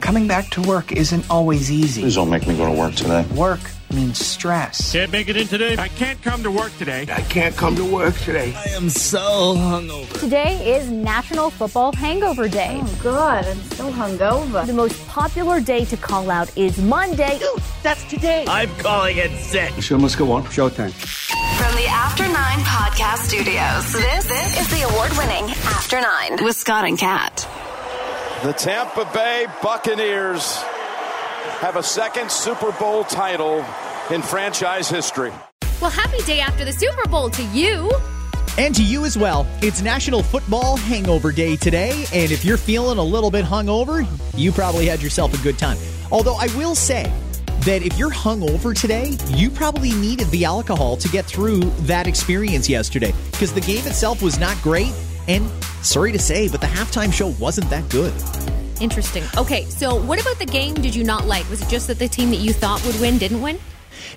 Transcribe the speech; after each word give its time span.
Coming 0.00 0.26
back 0.26 0.48
to 0.50 0.62
work 0.62 0.92
isn't 0.92 1.30
always 1.30 1.70
easy. 1.70 2.02
Please 2.02 2.14
don't 2.16 2.30
make 2.30 2.46
me 2.46 2.56
go 2.56 2.66
to 2.66 2.76
work 2.78 2.94
today. 2.94 3.24
Work 3.34 3.60
means 3.92 4.18
stress. 4.18 4.92
Can't 4.92 5.12
make 5.12 5.28
it 5.28 5.36
in 5.36 5.46
today. 5.46 5.76
I 5.76 5.88
can't 5.88 6.20
come 6.22 6.42
to 6.42 6.50
work 6.50 6.76
today. 6.78 7.02
I 7.12 7.20
can't 7.22 7.54
come 7.56 7.76
to 7.76 7.84
work 7.84 8.16
today. 8.16 8.54
I 8.56 8.70
am 8.70 8.88
so 8.88 9.54
hungover. 9.56 10.18
Today 10.18 10.74
is 10.74 10.90
National 10.90 11.50
Football 11.50 11.92
Hangover 11.92 12.48
Day. 12.48 12.80
Oh, 12.82 13.00
God, 13.02 13.44
I'm 13.44 13.60
so 13.62 13.90
hungover. 13.90 14.66
The 14.66 14.72
most 14.72 15.06
popular 15.06 15.60
day 15.60 15.84
to 15.84 15.96
call 15.96 16.30
out 16.30 16.56
is 16.56 16.80
Monday. 16.80 17.38
Dude, 17.38 17.62
that's 17.82 18.02
today. 18.04 18.46
I'm 18.48 18.70
calling 18.76 19.18
it 19.18 19.30
sick. 19.38 19.74
The 19.76 19.82
show 19.82 19.98
must 19.98 20.18
go 20.18 20.32
on. 20.32 20.44
Showtime. 20.44 20.92
From 21.58 21.76
the 21.76 21.86
After 21.88 22.24
Nine 22.24 22.58
Podcast 22.60 23.28
Studios, 23.28 23.92
this, 23.92 24.26
this 24.26 24.60
is 24.60 24.68
the 24.70 24.88
award 24.88 25.10
winning 25.18 25.50
After 25.66 26.00
Nine 26.00 26.42
with 26.42 26.56
Scott 26.56 26.84
and 26.84 26.98
Kat. 26.98 27.46
The 28.42 28.54
Tampa 28.54 29.04
Bay 29.12 29.44
Buccaneers 29.62 30.56
have 31.60 31.76
a 31.76 31.82
second 31.82 32.30
Super 32.30 32.72
Bowl 32.72 33.04
title 33.04 33.62
in 34.10 34.22
franchise 34.22 34.88
history. 34.88 35.30
Well, 35.78 35.90
happy 35.90 36.22
day 36.22 36.40
after 36.40 36.64
the 36.64 36.72
Super 36.72 37.06
Bowl 37.10 37.28
to 37.28 37.42
you. 37.48 37.92
And 38.56 38.74
to 38.76 38.82
you 38.82 39.04
as 39.04 39.18
well. 39.18 39.46
It's 39.60 39.82
National 39.82 40.22
Football 40.22 40.78
Hangover 40.78 41.32
Day 41.32 41.56
today, 41.56 42.06
and 42.14 42.32
if 42.32 42.42
you're 42.42 42.56
feeling 42.56 42.96
a 42.96 43.02
little 43.02 43.30
bit 43.30 43.44
hungover, 43.44 44.06
you 44.34 44.52
probably 44.52 44.86
had 44.86 45.02
yourself 45.02 45.38
a 45.38 45.42
good 45.42 45.58
time. 45.58 45.76
Although 46.10 46.36
I 46.36 46.46
will 46.56 46.74
say 46.74 47.12
that 47.66 47.82
if 47.82 47.98
you're 47.98 48.10
hungover 48.10 48.74
today, 48.74 49.18
you 49.36 49.50
probably 49.50 49.92
needed 49.92 50.28
the 50.28 50.46
alcohol 50.46 50.96
to 50.96 51.08
get 51.10 51.26
through 51.26 51.60
that 51.80 52.06
experience 52.06 52.70
yesterday 52.70 53.12
because 53.32 53.52
the 53.52 53.60
game 53.60 53.86
itself 53.86 54.22
was 54.22 54.38
not 54.38 54.56
great, 54.62 54.94
and 55.28 55.46
sorry 55.82 56.12
to 56.12 56.18
say, 56.18 56.48
but 56.48 56.60
the 56.60 56.66
halftime 56.66 57.12
show 57.12 57.28
wasn't 57.40 57.68
that 57.70 57.88
good. 57.90 58.12
Interesting. 58.80 59.24
Okay, 59.36 59.64
so 59.64 59.94
what 59.94 60.20
about 60.20 60.38
the 60.38 60.46
game 60.46 60.74
did 60.74 60.94
you 60.94 61.04
not 61.04 61.26
like? 61.26 61.48
Was 61.50 61.62
it 61.62 61.68
just 61.68 61.86
that 61.88 61.98
the 61.98 62.08
team 62.08 62.30
that 62.30 62.36
you 62.36 62.52
thought 62.52 62.84
would 62.86 62.98
win 63.00 63.18
didn't 63.18 63.42
win? 63.42 63.58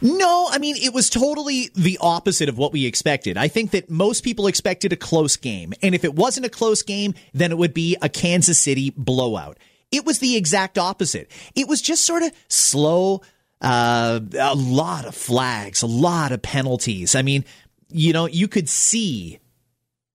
No, 0.02 0.47
I 0.50 0.58
mean, 0.58 0.75
it 0.78 0.94
was 0.94 1.09
totally 1.09 1.69
the 1.75 1.97
opposite 2.02 2.50
of 2.50 2.58
what 2.58 2.73
we 2.73 2.86
expected. 2.86 3.38
I 3.38 3.47
think 3.47 3.72
that 3.72 3.89
most 3.89 4.23
people 4.23 4.47
expected 4.47 4.91
a 4.94 4.95
close 4.95 5.36
game. 5.36 5.73
And 5.81 5.94
if 5.94 6.03
it 6.03 6.16
wasn't 6.16 6.45
a 6.45 6.50
close 6.50 6.81
game, 6.81 7.14
then 7.34 7.52
it 7.52 7.58
would 7.58 7.73
be 7.73 7.97
a 8.02 8.09
Kansas 8.09 8.59
City 8.59 8.94
blowout. 8.95 9.58
It 9.91 10.06
was 10.06 10.19
the 10.19 10.36
exact 10.36 10.78
opposite. 10.78 11.30
It 11.56 11.67
was 11.67 11.81
just 11.81 12.06
sort 12.06 12.23
of 12.23 12.31
slow, 12.47 13.22
uh, 13.61 14.19
a 14.39 14.56
lot 14.56 15.06
of 15.06 15.16
flags, 15.16 15.81
a 15.84 15.88
lot 15.88 16.31
of 16.31 16.41
penalties. 16.41 17.16
I 17.16 17.22
mean, 17.22 17.45
you 17.89 18.11
know, 18.11 18.25
you 18.25 18.47
could 18.47 18.67
see 18.69 19.39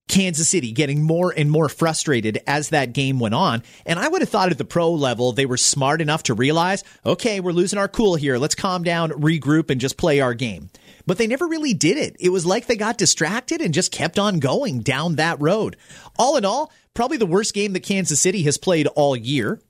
Kansas 0.08 0.48
City 0.48 0.72
getting 0.72 1.02
more 1.02 1.32
and 1.36 1.50
more 1.50 1.68
frustrated 1.68 2.40
as 2.46 2.70
that 2.70 2.92
game 2.92 3.20
went 3.20 3.34
on. 3.34 3.62
And 3.86 3.98
I 3.98 4.08
would 4.08 4.22
have 4.22 4.28
thought 4.28 4.50
at 4.50 4.58
the 4.58 4.64
pro 4.64 4.90
level, 4.92 5.32
they 5.32 5.46
were 5.46 5.56
smart 5.56 6.00
enough 6.00 6.24
to 6.24 6.34
realize, 6.34 6.82
okay, 7.04 7.40
we're 7.40 7.52
losing 7.52 7.78
our 7.78 7.88
cool 7.88 8.16
here. 8.16 8.38
Let's 8.38 8.54
calm 8.54 8.82
down, 8.82 9.10
regroup, 9.10 9.70
and 9.70 9.80
just 9.80 9.96
play 9.96 10.20
our 10.20 10.34
game. 10.34 10.70
But 11.06 11.18
they 11.18 11.26
never 11.26 11.46
really 11.46 11.72
did 11.72 11.96
it. 11.96 12.16
It 12.20 12.30
was 12.30 12.44
like 12.44 12.66
they 12.66 12.76
got 12.76 12.98
distracted 12.98 13.60
and 13.60 13.72
just 13.72 13.92
kept 13.92 14.18
on 14.18 14.40
going 14.40 14.80
down 14.80 15.16
that 15.16 15.40
road. 15.40 15.76
All 16.18 16.36
in 16.36 16.44
all, 16.44 16.72
probably 16.92 17.16
the 17.16 17.26
worst 17.26 17.54
game 17.54 17.72
that 17.74 17.80
Kansas 17.80 18.20
City 18.20 18.42
has 18.42 18.58
played 18.58 18.86
all 18.88 19.16
year. 19.16 19.60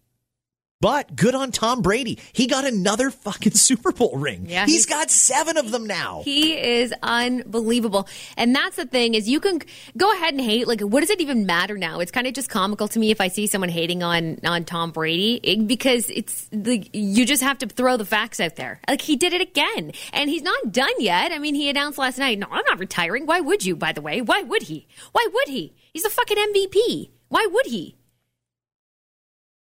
But 0.81 1.16
good 1.16 1.34
on 1.34 1.50
Tom 1.50 1.83
Brady. 1.83 2.21
He 2.33 2.47
got 2.47 2.65
another 2.65 3.11
fucking 3.11 3.53
Super 3.55 3.91
Bowl 3.91 4.16
ring. 4.16 4.47
Yeah, 4.49 4.65
he's 4.66 4.87
got 4.87 5.11
seven 5.11 5.56
of 5.56 5.72
them 5.72 5.89
now. 5.89 6.22
He 6.25 6.56
is 6.56 6.94
unbelievable. 7.03 8.06
And 8.37 8.55
that's 8.55 8.77
the 8.77 8.87
thing 8.87 9.15
is 9.15 9.28
you 9.28 9.41
can 9.41 9.61
go 9.97 10.12
ahead 10.12 10.34
and 10.34 10.41
hate. 10.41 10.69
Like, 10.69 10.81
what 10.83 11.00
does 11.00 11.11
it 11.11 11.21
even 11.21 11.47
matter 11.47 11.77
now? 11.77 11.99
It's 11.99 12.12
kind 12.12 12.28
of 12.28 12.33
just 12.33 12.49
comical 12.49 12.87
to 12.88 12.99
me 13.00 13.11
if 13.11 13.21
I 13.21 13.27
see 13.27 13.49
someone 13.49 13.71
hating 13.71 14.05
on 14.05 14.38
on 14.44 14.65
Tom 14.65 14.93
Brady 14.93 15.41
it, 15.43 15.67
because 15.67 16.09
it's 16.11 16.49
the 16.53 16.88
you 16.93 17.27
just 17.27 17.43
have 17.43 17.59
to 17.59 17.67
throw 17.67 17.97
the 17.97 18.05
facts 18.05 18.38
out 18.38 18.55
there. 18.55 18.81
Like 18.88 19.03
he 19.03 19.17
did 19.17 19.33
it 19.33 19.41
again, 19.41 19.91
and 20.12 20.31
he's 20.31 20.43
not 20.43 20.71
done 20.71 20.94
yet. 21.00 21.33
I 21.33 21.41
mean, 21.41 21.56
he 21.56 21.69
announced 21.69 21.99
last 21.99 22.19
night, 22.19 22.38
"No, 22.38 22.47
I'm 22.53 22.65
not 22.69 22.78
retiring." 22.78 23.27
Why 23.27 23.41
would 23.41 23.67
you? 23.67 23.75
By 23.75 23.93
the 23.93 24.00
way, 24.00 24.21
why 24.21 24.43
would 24.43 24.62
he? 24.62 24.87
Why 25.11 25.27
would 25.33 25.49
he? 25.49 25.75
He's 25.93 26.05
a 26.05 26.11
fucking 26.11 26.37
MVP. 26.37 27.11
Why 27.31 27.49
would 27.50 27.67
he? 27.67 27.97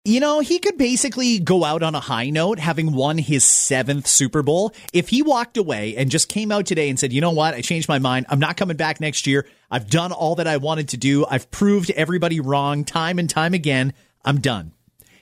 You 0.08 0.20
know, 0.20 0.40
he 0.40 0.58
could 0.58 0.78
basically 0.78 1.38
go 1.38 1.64
out 1.64 1.82
on 1.82 1.94
a 1.94 2.00
high 2.00 2.30
note, 2.30 2.58
having 2.58 2.94
won 2.94 3.18
his 3.18 3.44
seventh 3.44 4.06
Super 4.06 4.42
Bowl. 4.42 4.72
If 4.94 5.10
he 5.10 5.20
walked 5.20 5.58
away 5.58 5.96
and 5.98 6.10
just 6.10 6.30
came 6.30 6.50
out 6.50 6.64
today 6.64 6.88
and 6.88 6.98
said, 6.98 7.12
you 7.12 7.20
know 7.20 7.32
what, 7.32 7.52
I 7.52 7.60
changed 7.60 7.90
my 7.90 7.98
mind. 7.98 8.24
I'm 8.30 8.38
not 8.38 8.56
coming 8.56 8.78
back 8.78 9.02
next 9.02 9.26
year. 9.26 9.44
I've 9.70 9.90
done 9.90 10.12
all 10.12 10.36
that 10.36 10.46
I 10.46 10.56
wanted 10.56 10.88
to 10.88 10.96
do. 10.96 11.26
I've 11.26 11.50
proved 11.50 11.90
everybody 11.90 12.40
wrong 12.40 12.86
time 12.86 13.18
and 13.18 13.28
time 13.28 13.52
again. 13.52 13.92
I'm 14.24 14.40
done. 14.40 14.72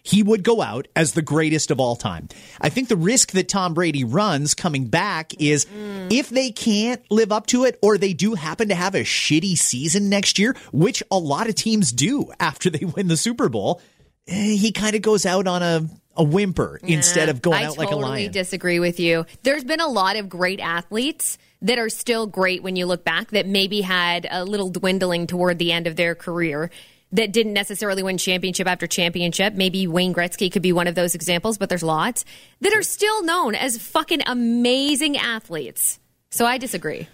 He 0.04 0.22
would 0.22 0.44
go 0.44 0.62
out 0.62 0.86
as 0.94 1.14
the 1.14 1.20
greatest 1.20 1.72
of 1.72 1.80
all 1.80 1.96
time. 1.96 2.28
I 2.60 2.68
think 2.68 2.86
the 2.86 2.96
risk 2.96 3.32
that 3.32 3.48
Tom 3.48 3.74
Brady 3.74 4.04
runs 4.04 4.54
coming 4.54 4.86
back 4.86 5.34
is 5.40 5.64
mm. 5.64 6.12
if 6.12 6.28
they 6.28 6.52
can't 6.52 7.02
live 7.10 7.32
up 7.32 7.48
to 7.48 7.64
it 7.64 7.76
or 7.82 7.98
they 7.98 8.12
do 8.12 8.34
happen 8.34 8.68
to 8.68 8.76
have 8.76 8.94
a 8.94 9.00
shitty 9.00 9.58
season 9.58 10.08
next 10.08 10.38
year, 10.38 10.54
which 10.72 11.02
a 11.10 11.18
lot 11.18 11.48
of 11.48 11.56
teams 11.56 11.90
do 11.90 12.30
after 12.38 12.70
they 12.70 12.84
win 12.96 13.08
the 13.08 13.16
Super 13.16 13.48
Bowl 13.48 13.82
Eh, 14.28 14.56
he 14.56 14.72
kind 14.72 14.96
of 14.96 15.02
goes 15.02 15.26
out 15.26 15.46
on 15.46 15.62
a 15.62 15.88
a 16.16 16.24
whimper 16.24 16.80
yeah, 16.82 16.96
instead 16.96 17.28
of 17.28 17.42
going 17.42 17.58
I 17.58 17.64
out 17.64 17.76
totally 17.76 17.86
like 17.86 17.94
a 17.94 17.98
lion. 17.98 18.28
I 18.30 18.32
disagree 18.32 18.80
with 18.80 18.98
you. 18.98 19.26
There's 19.42 19.64
been 19.64 19.80
a 19.80 19.88
lot 19.88 20.16
of 20.16 20.28
great 20.28 20.60
athletes 20.60 21.38
that 21.62 21.78
are 21.78 21.88
still 21.88 22.26
great 22.26 22.62
when 22.62 22.76
you 22.76 22.86
look 22.86 23.04
back 23.04 23.30
that 23.30 23.46
maybe 23.46 23.80
had 23.80 24.26
a 24.30 24.44
little 24.44 24.70
dwindling 24.70 25.26
toward 25.26 25.58
the 25.58 25.72
end 25.72 25.86
of 25.86 25.96
their 25.96 26.14
career 26.14 26.70
that 27.12 27.32
didn't 27.32 27.52
necessarily 27.52 28.02
win 28.02 28.18
championship 28.18 28.66
after 28.66 28.86
championship. 28.86 29.54
Maybe 29.54 29.86
Wayne 29.86 30.12
Gretzky 30.12 30.50
could 30.50 30.62
be 30.62 30.72
one 30.72 30.86
of 30.86 30.94
those 30.94 31.14
examples, 31.14 31.56
but 31.56 31.68
there's 31.68 31.82
lots 31.82 32.24
that 32.60 32.74
are 32.74 32.82
still 32.82 33.22
known 33.22 33.54
as 33.54 33.78
fucking 33.78 34.22
amazing 34.26 35.16
athletes. 35.16 35.98
So 36.30 36.44
I 36.44 36.58
disagree. 36.58 37.08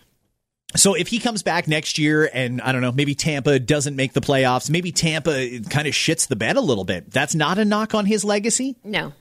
So 0.77 0.95
if 0.95 1.09
he 1.09 1.19
comes 1.19 1.43
back 1.43 1.69
next 1.69 1.99
year 1.99 2.31
and 2.33 2.61
I 2.61 2.73
don't 2.73 2.81
know, 2.81 2.93
maybe 2.93 3.15
Tampa 3.15 3.59
doesn't 3.59 3.97
make 3.97 4.13
the 4.13 4.21
playoffs, 4.21 4.71
maybe 4.71 4.93
Tampa 4.93 5.61
kind 5.69 5.87
of 5.87 5.95
shits 5.95 6.29
the 6.29 6.37
bed 6.37 6.57
a 6.57 6.61
little 6.61 6.85
bit. 6.85 7.11
That's 7.11 7.35
not 7.35 7.59
a 7.59 7.65
knock 7.65 7.95
on 7.95 8.07
his 8.07 8.25
legacy? 8.25 8.77
No. 8.83 9.13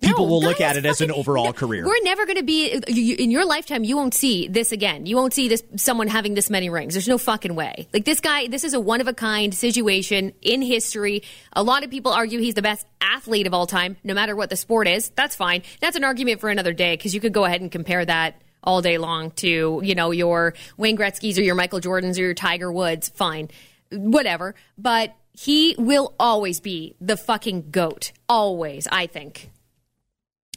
People 0.00 0.26
no, 0.26 0.32
will 0.32 0.40
look 0.40 0.62
at 0.62 0.76
it 0.76 0.80
fucking, 0.86 0.90
as 0.90 1.00
an 1.02 1.10
overall 1.10 1.46
no, 1.46 1.52
career. 1.52 1.84
We're 1.84 2.02
never 2.02 2.24
going 2.24 2.38
to 2.38 2.42
be 2.42 2.68
in 2.72 3.30
your 3.30 3.44
lifetime. 3.44 3.84
You 3.84 3.96
won't 3.96 4.14
see 4.14 4.48
this 4.48 4.72
again. 4.72 5.04
You 5.04 5.14
won't 5.14 5.34
see 5.34 5.48
this 5.48 5.62
someone 5.76 6.08
having 6.08 6.32
this 6.32 6.48
many 6.48 6.70
rings. 6.70 6.94
There's 6.94 7.08
no 7.08 7.18
fucking 7.18 7.54
way. 7.54 7.86
Like 7.92 8.06
this 8.06 8.20
guy, 8.20 8.46
this 8.46 8.64
is 8.64 8.72
a 8.72 8.80
one 8.80 9.02
of 9.02 9.08
a 9.08 9.12
kind 9.12 9.54
situation 9.54 10.32
in 10.40 10.62
history. 10.62 11.22
A 11.52 11.62
lot 11.62 11.84
of 11.84 11.90
people 11.90 12.12
argue 12.12 12.40
he's 12.40 12.54
the 12.54 12.62
best 12.62 12.86
athlete 13.02 13.46
of 13.46 13.52
all 13.52 13.66
time, 13.66 13.98
no 14.02 14.14
matter 14.14 14.34
what 14.34 14.48
the 14.48 14.56
sport 14.56 14.88
is. 14.88 15.10
That's 15.10 15.36
fine. 15.36 15.62
That's 15.80 15.96
an 15.96 16.04
argument 16.04 16.40
for 16.40 16.48
another 16.48 16.72
day 16.72 16.96
because 16.96 17.14
you 17.14 17.20
could 17.20 17.34
go 17.34 17.44
ahead 17.44 17.60
and 17.60 17.70
compare 17.70 18.02
that 18.02 18.40
all 18.62 18.82
day 18.82 18.98
long 18.98 19.30
to, 19.32 19.80
you 19.82 19.94
know, 19.94 20.10
your 20.10 20.54
Wayne 20.76 20.96
Gretzky's 20.96 21.38
or 21.38 21.42
your 21.42 21.54
Michael 21.54 21.80
Jordans 21.80 22.18
or 22.18 22.22
your 22.22 22.34
Tiger 22.34 22.70
Woods. 22.72 23.08
Fine. 23.08 23.50
Whatever. 23.90 24.54
But 24.76 25.14
he 25.32 25.74
will 25.78 26.14
always 26.18 26.60
be 26.60 26.96
the 27.00 27.16
fucking 27.16 27.70
GOAT. 27.70 28.12
Always, 28.28 28.86
I 28.92 29.06
think. 29.06 29.50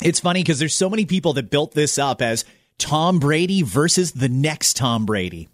It's 0.02 0.20
funny 0.20 0.42
because 0.42 0.60
there's 0.60 0.76
so 0.76 0.90
many 0.90 1.06
people 1.06 1.34
that 1.34 1.50
built 1.50 1.74
this 1.74 1.98
up 1.98 2.22
as 2.22 2.46
Tom 2.78 3.20
Brady 3.20 3.62
versus 3.62 4.12
the 4.12 4.30
next 4.30 4.76
Tom 4.76 5.06
Brady. 5.06 5.48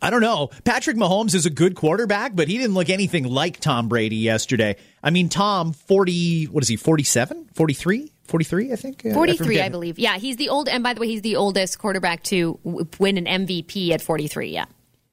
I 0.00 0.10
don't 0.10 0.20
know. 0.20 0.50
Patrick 0.64 0.96
Mahomes 0.96 1.34
is 1.34 1.46
a 1.46 1.50
good 1.50 1.76
quarterback, 1.76 2.34
but 2.34 2.48
he 2.48 2.58
didn't 2.58 2.74
look 2.74 2.90
anything 2.90 3.24
like 3.24 3.60
Tom 3.60 3.88
Brady 3.88 4.16
yesterday. 4.16 4.76
I 5.02 5.10
mean, 5.10 5.28
Tom, 5.28 5.72
40, 5.72 6.46
what 6.46 6.64
is 6.64 6.68
he, 6.68 6.76
47, 6.76 7.50
43? 7.54 8.12
43, 8.32 8.72
I 8.72 8.76
think. 8.76 9.02
43, 9.02 9.60
I, 9.60 9.66
I 9.66 9.68
believe. 9.68 9.98
Yeah, 9.98 10.16
he's 10.16 10.36
the 10.36 10.48
old, 10.48 10.66
and 10.66 10.82
by 10.82 10.94
the 10.94 11.00
way, 11.02 11.06
he's 11.06 11.20
the 11.20 11.36
oldest 11.36 11.78
quarterback 11.78 12.22
to 12.24 12.58
win 12.98 13.18
an 13.18 13.46
MVP 13.46 13.90
at 13.90 14.00
43. 14.00 14.48
Yeah. 14.48 14.64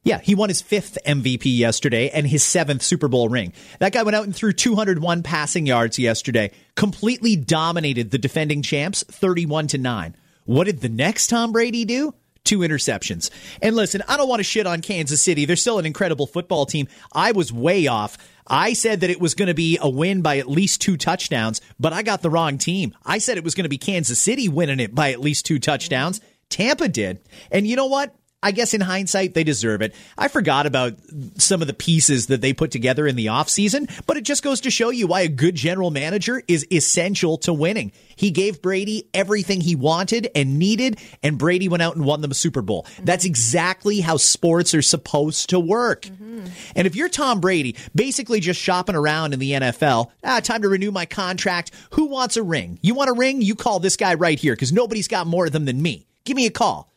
Yeah, 0.06 0.20
he 0.20 0.36
won 0.36 0.48
his 0.48 0.62
fifth 0.62 0.98
MVP 1.06 1.58
yesterday 1.58 2.10
and 2.10 2.26
his 2.26 2.44
seventh 2.44 2.82
Super 2.82 3.10
Bowl 3.10 3.28
ring. 3.28 3.52
That 3.80 3.92
guy 3.92 4.04
went 4.04 4.16
out 4.16 4.24
and 4.24 4.34
threw 4.34 4.54
201 4.54 5.24
passing 5.24 5.66
yards 5.66 6.00
yesterday, 6.00 6.52
completely 6.78 7.36
dominated 7.36 8.10
the 8.10 8.18
defending 8.18 8.62
champs 8.62 9.04
31 9.04 9.68
to 9.68 9.78
9. 9.78 10.16
What 10.46 10.64
did 10.64 10.80
the 10.80 10.88
next 10.88 11.28
Tom 11.28 11.52
Brady 11.52 11.84
do? 11.84 12.14
Two 12.44 12.60
interceptions. 12.60 13.30
And 13.62 13.76
listen, 13.76 14.02
I 14.08 14.18
don't 14.18 14.30
want 14.30 14.40
to 14.40 14.44
shit 14.44 14.68
on 14.68 14.82
Kansas 14.82 15.22
City. 15.22 15.46
They're 15.46 15.56
still 15.56 15.80
an 15.80 15.86
incredible 15.86 16.28
football 16.28 16.66
team. 16.66 16.88
I 17.14 17.32
was 17.32 17.54
way 17.54 17.88
off 17.88 18.18
I 18.50 18.74
said 18.74 19.02
that 19.02 19.12
it 19.12 19.22
was 19.22 19.36
going 19.36 19.48
to 19.48 19.54
be 19.54 19.78
a 19.80 19.88
win 19.88 20.22
by 20.22 20.40
at 20.40 20.50
least 20.50 20.82
two 20.82 20.98
touchdowns, 20.98 21.62
but 21.80 21.94
I 21.94 22.02
got 22.02 22.22
the 22.22 22.30
wrong 22.30 22.58
team. 22.58 22.96
I 23.06 23.20
said 23.20 23.38
it 23.38 23.44
was 23.44 23.54
going 23.54 23.64
to 23.66 23.70
be 23.70 23.78
Kansas 23.78 24.20
City 24.20 24.50
winning 24.50 24.80
it 24.80 24.96
by 24.96 25.12
at 25.12 25.22
least 25.22 25.46
two 25.46 25.60
touchdowns. 25.60 26.20
Tampa 26.50 26.88
did. 26.88 27.20
And 27.52 27.68
you 27.68 27.76
know 27.76 27.86
what? 27.86 28.16
I 28.42 28.52
guess 28.52 28.74
in 28.74 28.80
hindsight, 28.80 29.34
they 29.34 29.44
deserve 29.44 29.82
it. 29.82 29.94
I 30.18 30.30
forgot 30.30 30.66
about 30.66 30.94
some 31.36 31.62
of 31.62 31.68
the 31.68 31.74
pieces 31.74 32.28
that 32.28 32.40
they 32.40 32.54
put 32.54 32.72
together 32.72 33.06
in 33.06 33.18
the 33.18 33.26
offseason, 33.26 33.90
but 34.06 34.16
it 34.16 34.24
just 34.24 34.44
goes 34.44 34.62
to 34.62 34.72
show 34.72 34.92
you 34.92 35.08
why 35.08 35.22
a 35.22 35.28
good 35.28 35.56
general 35.56 35.92
manager 35.92 36.42
is 36.48 36.66
essential 36.72 37.38
to 37.40 37.54
winning. 37.54 37.92
He 38.16 38.32
gave 38.32 38.62
Brady 38.62 39.10
everything 39.14 39.60
he 39.60 39.76
wanted 39.76 40.30
and 40.36 40.58
needed, 40.58 41.00
and 41.22 41.38
Brady 41.38 41.68
went 41.68 41.84
out 41.84 41.98
and 41.98 42.06
won 42.06 42.22
them 42.22 42.32
a 42.32 42.36
Super 42.36 42.62
Bowl. 42.62 42.84
Mm-hmm. 42.84 43.06
That's 43.06 43.26
exactly 43.26 44.00
how 44.00 44.16
sports 44.16 44.74
are 44.74 44.82
supposed 44.82 45.50
to 45.50 45.60
work. 45.60 46.04
Mm-hmm. 46.04 46.46
And 46.78 46.88
if 46.88 46.96
you're 46.96 47.10
Tom 47.10 47.42
Brady, 47.42 47.76
basically 47.94 48.40
just 48.40 48.60
shopping 48.60 48.96
around 48.96 49.34
in 49.34 49.40
the 49.40 49.52
NFL, 49.52 50.12
ah, 50.24 50.40
time 50.40 50.62
to 50.62 50.70
renew 50.70 50.92
my 50.92 51.06
contract. 51.06 51.72
Who 51.92 52.06
wants 52.06 52.38
a 52.38 52.44
ring? 52.44 52.80
You 52.82 52.94
want 52.94 53.10
a 53.10 53.14
ring? 53.14 53.42
You 53.42 53.56
call 53.56 53.82
this 53.82 53.98
guy 53.98 54.14
right 54.14 54.40
here 54.40 54.54
because 54.54 54.72
nobody's 54.72 55.10
got 55.10 55.28
more 55.28 55.48
of 55.48 55.52
them 55.52 55.66
than 55.66 55.82
me. 55.82 56.08
Give 56.24 56.38
me 56.38 56.46
a 56.46 56.52
call. 56.52 56.90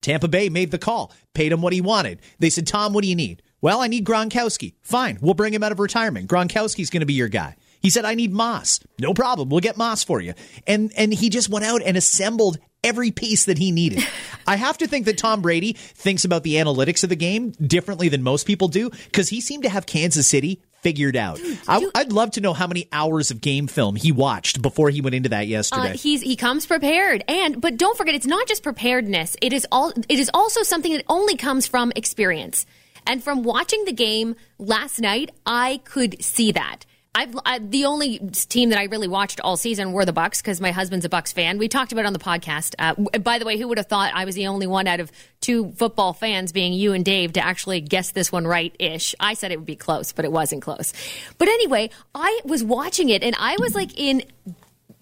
Tampa 0.00 0.28
Bay 0.28 0.48
made 0.48 0.70
the 0.70 0.78
call, 0.78 1.12
paid 1.34 1.52
him 1.52 1.62
what 1.62 1.72
he 1.72 1.80
wanted. 1.80 2.20
They 2.38 2.50
said, 2.50 2.66
Tom, 2.66 2.92
what 2.92 3.02
do 3.02 3.08
you 3.08 3.16
need? 3.16 3.42
Well, 3.60 3.80
I 3.80 3.88
need 3.88 4.06
Gronkowski. 4.06 4.74
Fine, 4.82 5.18
we'll 5.20 5.34
bring 5.34 5.52
him 5.52 5.62
out 5.62 5.72
of 5.72 5.78
retirement. 5.78 6.28
Gronkowski's 6.28 6.90
going 6.90 7.00
to 7.00 7.06
be 7.06 7.14
your 7.14 7.28
guy. 7.28 7.56
He 7.80 7.90
said, 7.90 8.04
I 8.04 8.14
need 8.14 8.32
Moss. 8.32 8.80
No 8.98 9.14
problem. 9.14 9.48
We'll 9.48 9.60
get 9.60 9.76
Moss 9.76 10.04
for 10.04 10.20
you. 10.20 10.34
And 10.66 10.92
and 10.96 11.12
he 11.12 11.30
just 11.30 11.48
went 11.48 11.64
out 11.64 11.82
and 11.82 11.96
assembled 11.96 12.58
every 12.84 13.10
piece 13.10 13.46
that 13.46 13.58
he 13.58 13.72
needed. 13.72 14.06
I 14.46 14.56
have 14.56 14.78
to 14.78 14.86
think 14.86 15.06
that 15.06 15.18
Tom 15.18 15.42
Brady 15.42 15.72
thinks 15.72 16.24
about 16.24 16.42
the 16.42 16.54
analytics 16.54 17.02
of 17.02 17.08
the 17.08 17.16
game 17.16 17.50
differently 17.52 18.08
than 18.08 18.22
most 18.22 18.46
people 18.46 18.68
do 18.68 18.90
because 18.90 19.30
he 19.30 19.40
seemed 19.40 19.62
to 19.64 19.68
have 19.70 19.86
Kansas 19.86 20.28
City 20.28 20.62
figured 20.82 21.16
out. 21.16 21.40
I, 21.68 21.78
would 21.78 22.12
love 22.12 22.32
to 22.32 22.40
know 22.40 22.52
how 22.52 22.66
many 22.66 22.88
hours 22.92 23.30
of 23.30 23.40
game 23.40 23.66
film 23.66 23.96
he 23.96 24.12
watched 24.12 24.62
before 24.62 24.90
he 24.90 25.00
went 25.00 25.14
into 25.14 25.28
that 25.30 25.46
yesterday. 25.46 25.92
Uh, 25.92 25.96
he's 25.96 26.22
he 26.22 26.36
comes 26.36 26.66
prepared, 26.66 27.24
and 27.28 27.60
but 27.60 27.76
don't 27.76 27.96
forget, 27.96 28.14
it's 28.14 28.26
not 28.26 28.46
just 28.46 28.62
preparedness. 28.62 29.36
It 29.40 29.52
is 29.52 29.66
all. 29.70 29.92
It 30.08 30.18
is 30.18 30.30
also 30.34 30.62
something 30.62 30.92
that 30.92 31.04
only 31.08 31.36
comes 31.36 31.66
from 31.66 31.92
experience. 31.96 32.66
And 33.06 33.24
from 33.24 33.42
watching 33.42 33.84
the 33.86 33.92
game 33.92 34.36
last 34.58 35.00
night, 35.00 35.30
I 35.46 35.80
could 35.84 36.22
see 36.22 36.52
that. 36.52 36.84
I've 37.12 37.36
I, 37.44 37.58
the 37.58 37.86
only 37.86 38.18
team 38.18 38.70
that 38.70 38.78
I 38.78 38.84
really 38.84 39.08
watched 39.08 39.40
all 39.40 39.56
season 39.56 39.92
were 39.92 40.04
the 40.04 40.12
Bucs 40.12 40.38
because 40.38 40.60
my 40.60 40.70
husband's 40.70 41.04
a 41.04 41.08
Bucs 41.08 41.32
fan. 41.32 41.58
We 41.58 41.66
talked 41.66 41.90
about 41.90 42.02
it 42.02 42.06
on 42.06 42.12
the 42.12 42.20
podcast. 42.20 42.74
Uh, 42.78 43.18
by 43.18 43.40
the 43.40 43.44
way, 43.44 43.58
who 43.58 43.66
would 43.66 43.78
have 43.78 43.88
thought 43.88 44.12
I 44.14 44.24
was 44.24 44.36
the 44.36 44.46
only 44.46 44.68
one 44.68 44.86
out 44.86 45.00
of 45.00 45.10
two 45.40 45.72
football 45.72 46.12
fans, 46.12 46.52
being 46.52 46.72
you 46.72 46.92
and 46.92 47.04
Dave, 47.04 47.32
to 47.32 47.44
actually 47.44 47.80
guess 47.80 48.12
this 48.12 48.30
one 48.30 48.46
right 48.46 48.74
ish? 48.78 49.16
I 49.18 49.34
said 49.34 49.50
it 49.50 49.56
would 49.56 49.66
be 49.66 49.74
close, 49.74 50.12
but 50.12 50.24
it 50.24 50.30
wasn't 50.30 50.62
close. 50.62 50.92
But 51.36 51.48
anyway, 51.48 51.90
I 52.14 52.40
was 52.44 52.62
watching 52.62 53.08
it 53.08 53.24
and 53.24 53.34
I 53.40 53.56
was 53.58 53.74
like 53.74 53.98
in 53.98 54.22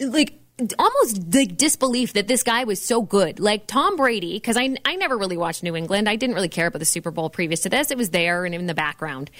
like 0.00 0.38
almost 0.78 1.30
the 1.30 1.46
disbelief 1.46 2.14
that 2.14 2.26
this 2.26 2.42
guy 2.42 2.64
was 2.64 2.80
so 2.80 3.02
good. 3.02 3.38
Like 3.38 3.66
Tom 3.66 3.96
Brady, 3.96 4.34
because 4.34 4.56
I, 4.56 4.76
I 4.84 4.96
never 4.96 5.16
really 5.16 5.36
watched 5.36 5.62
New 5.62 5.76
England. 5.76 6.08
I 6.08 6.16
didn't 6.16 6.34
really 6.34 6.48
care 6.48 6.66
about 6.66 6.78
the 6.78 6.84
Super 6.84 7.10
Bowl 7.10 7.30
previous 7.30 7.60
to 7.60 7.68
this. 7.68 7.90
It 7.90 7.98
was 7.98 8.10
there 8.10 8.44
and 8.44 8.54
in 8.54 8.66
the 8.66 8.74
background. 8.74 9.30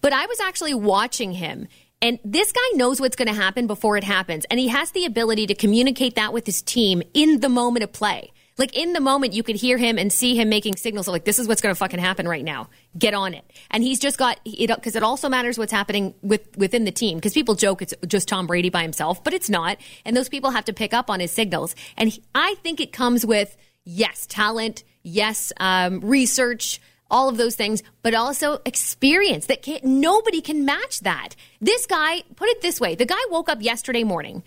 But 0.00 0.12
I 0.12 0.26
was 0.26 0.40
actually 0.40 0.74
watching 0.74 1.32
him 1.32 1.68
and 2.04 2.18
this 2.22 2.52
guy 2.52 2.76
knows 2.76 3.00
what's 3.00 3.16
going 3.16 3.28
to 3.28 3.34
happen 3.34 3.66
before 3.66 3.96
it 3.96 4.04
happens. 4.04 4.44
And 4.50 4.60
he 4.60 4.68
has 4.68 4.90
the 4.90 5.06
ability 5.06 5.46
to 5.46 5.54
communicate 5.54 6.16
that 6.16 6.34
with 6.34 6.44
his 6.44 6.60
team 6.60 7.02
in 7.14 7.40
the 7.40 7.48
moment 7.48 7.82
of 7.82 7.94
play. 7.94 8.30
Like 8.58 8.76
in 8.76 8.92
the 8.92 9.00
moment, 9.00 9.32
you 9.32 9.42
could 9.42 9.56
hear 9.56 9.78
him 9.78 9.96
and 9.96 10.12
see 10.12 10.36
him 10.36 10.50
making 10.50 10.76
signals 10.76 11.08
of 11.08 11.12
like, 11.12 11.24
this 11.24 11.38
is 11.38 11.48
what's 11.48 11.62
going 11.62 11.74
to 11.74 11.78
fucking 11.78 11.98
happen 11.98 12.28
right 12.28 12.44
now. 12.44 12.68
Get 12.98 13.14
on 13.14 13.32
it. 13.32 13.42
And 13.70 13.82
he's 13.82 13.98
just 13.98 14.18
got 14.18 14.38
it 14.44 14.68
because 14.68 14.96
it 14.96 15.02
also 15.02 15.30
matters 15.30 15.56
what's 15.56 15.72
happening 15.72 16.14
with 16.20 16.54
within 16.58 16.84
the 16.84 16.92
team. 16.92 17.16
Because 17.16 17.32
people 17.32 17.54
joke 17.54 17.80
it's 17.80 17.94
just 18.06 18.28
Tom 18.28 18.46
Brady 18.46 18.68
by 18.68 18.82
himself, 18.82 19.24
but 19.24 19.32
it's 19.32 19.48
not. 19.48 19.78
And 20.04 20.14
those 20.14 20.28
people 20.28 20.50
have 20.50 20.66
to 20.66 20.74
pick 20.74 20.92
up 20.92 21.08
on 21.08 21.20
his 21.20 21.32
signals. 21.32 21.74
And 21.96 22.10
he, 22.10 22.22
I 22.34 22.54
think 22.62 22.80
it 22.80 22.92
comes 22.92 23.24
with 23.24 23.56
yes, 23.86 24.26
talent, 24.26 24.84
yes, 25.02 25.54
um, 25.58 26.00
research 26.00 26.82
all 27.10 27.28
of 27.28 27.36
those 27.36 27.54
things, 27.54 27.82
but 28.02 28.14
also 28.14 28.60
experience 28.64 29.46
that 29.46 29.62
can't, 29.62 29.84
nobody 29.84 30.40
can 30.40 30.64
match 30.64 31.00
that. 31.00 31.30
This 31.60 31.86
guy, 31.86 32.22
put 32.36 32.48
it 32.48 32.62
this 32.62 32.80
way, 32.80 32.94
the 32.94 33.06
guy 33.06 33.20
woke 33.30 33.48
up 33.48 33.62
yesterday 33.62 34.04
morning 34.04 34.42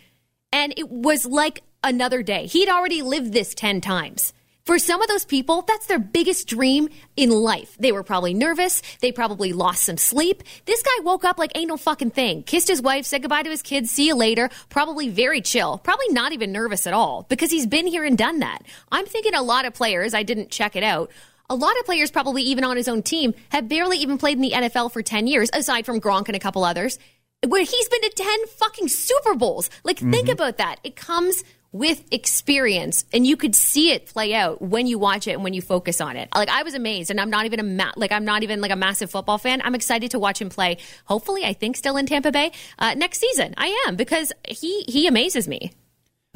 and 0.52 0.74
it 0.78 0.90
was 0.90 1.26
like 1.26 1.64
another 1.84 2.24
day. 2.24 2.48
He'd 2.48 2.70
already 2.70 3.02
lived 3.02 3.34
this 3.34 3.54
10 3.54 3.82
times. 3.82 4.34
For 4.68 4.80
some 4.80 5.02
of 5.02 5.08
those 5.08 5.24
people, 5.24 5.62
that's 5.62 5.86
their 5.86 5.98
biggest 5.98 6.46
dream 6.46 6.90
in 7.16 7.30
life. 7.30 7.78
They 7.80 7.94
were 7.94 8.04
probably 8.04 8.34
nervous. 8.34 8.82
They 9.00 9.14
probably 9.14 9.54
lost 9.54 9.84
some 9.84 9.96
sleep. 9.96 10.44
This 10.66 10.84
guy 10.84 11.04
woke 11.04 11.24
up 11.24 11.40
like 11.40 11.54
ain't 11.56 11.70
no 11.70 11.78
fucking 11.78 12.12
thing. 12.12 12.44
Kissed 12.44 12.68
his 12.68 12.82
wife, 12.82 13.06
said 13.06 13.22
goodbye 13.22 13.44
to 13.44 13.50
his 13.50 13.62
kids, 13.62 13.92
see 13.92 14.08
you 14.08 14.16
later. 14.16 14.50
Probably 14.68 15.08
very 15.08 15.40
chill. 15.40 15.78
Probably 15.78 16.10
not 16.10 16.34
even 16.34 16.52
nervous 16.52 16.86
at 16.86 16.94
all 16.94 17.26
because 17.30 17.50
he's 17.50 17.66
been 17.66 17.88
here 17.88 18.04
and 18.04 18.18
done 18.18 18.40
that. 18.40 18.64
I'm 18.92 19.06
thinking 19.06 19.36
a 19.36 19.42
lot 19.42 19.64
of 19.64 19.74
players, 19.74 20.14
I 20.14 20.24
didn't 20.24 20.52
check 20.52 20.76
it 20.76 20.84
out, 20.84 21.12
a 21.50 21.56
lot 21.56 21.78
of 21.80 21.86
players, 21.86 22.12
probably 22.12 22.44
even 22.44 22.64
on 22.64 22.78
his 22.78 22.88
own 22.88 23.02
team, 23.04 23.34
have 23.50 23.70
barely 23.70 23.98
even 23.98 24.18
played 24.18 24.38
in 24.38 24.42
the 24.42 24.52
NFL 24.52 24.92
for 24.92 25.02
10 25.02 25.28
years, 25.28 25.50
aside 25.54 25.86
from 25.86 26.02
Gronk 26.02 26.28
and 26.28 26.36
a 26.36 26.40
couple 26.40 26.64
others, 26.64 27.00
where 27.46 27.64
he's 27.64 27.90
been 27.90 28.02
to 28.02 28.10
10 28.10 28.48
fucking 28.48 28.88
Super 28.90 29.36
Bowls. 29.36 29.70
Like, 29.84 29.98
mm-hmm. 29.98 30.12
think 30.12 30.30
about 30.30 30.58
that. 30.58 30.80
It 30.84 30.96
comes 30.96 31.44
with 31.72 32.04
experience 32.12 33.06
and 33.14 33.28
you 33.28 33.36
could 33.36 33.54
see 33.56 33.92
it 33.92 34.08
play 34.08 34.34
out 34.34 34.62
when 34.62 34.88
you 34.88 34.98
watch 34.98 35.28
it 35.28 35.32
and 35.32 35.44
when 35.44 35.54
you 35.54 35.62
focus 35.62 36.02
on 36.02 36.16
it. 36.16 36.30
Like 36.34 36.50
I 36.50 36.64
was 36.64 36.74
amazed 36.74 37.12
and 37.12 37.20
I'm 37.20 37.30
not 37.30 37.46
even 37.46 37.60
a 37.60 37.64
ma- 37.64 37.92
like 37.96 38.12
I'm 38.12 38.26
not 38.26 38.44
even 38.44 38.62
like 38.62 38.72
a 38.72 38.76
massive 38.76 39.12
football 39.12 39.38
fan. 39.38 39.62
I'm 39.64 39.76
excited 39.76 40.12
to 40.12 40.20
watch 40.20 40.42
him 40.42 40.50
play. 40.50 40.78
Hopefully 41.06 41.44
I 41.44 41.54
think 41.54 41.78
still 41.78 41.98
in 41.98 42.06
Tampa 42.06 42.32
Bay 42.32 42.52
uh, 42.80 42.94
next 42.94 43.20
season. 43.20 43.54
I 43.58 43.84
am 43.88 43.96
because 43.96 44.32
he 44.48 44.84
he 44.88 45.08
amazes 45.08 45.48
me. 45.48 45.72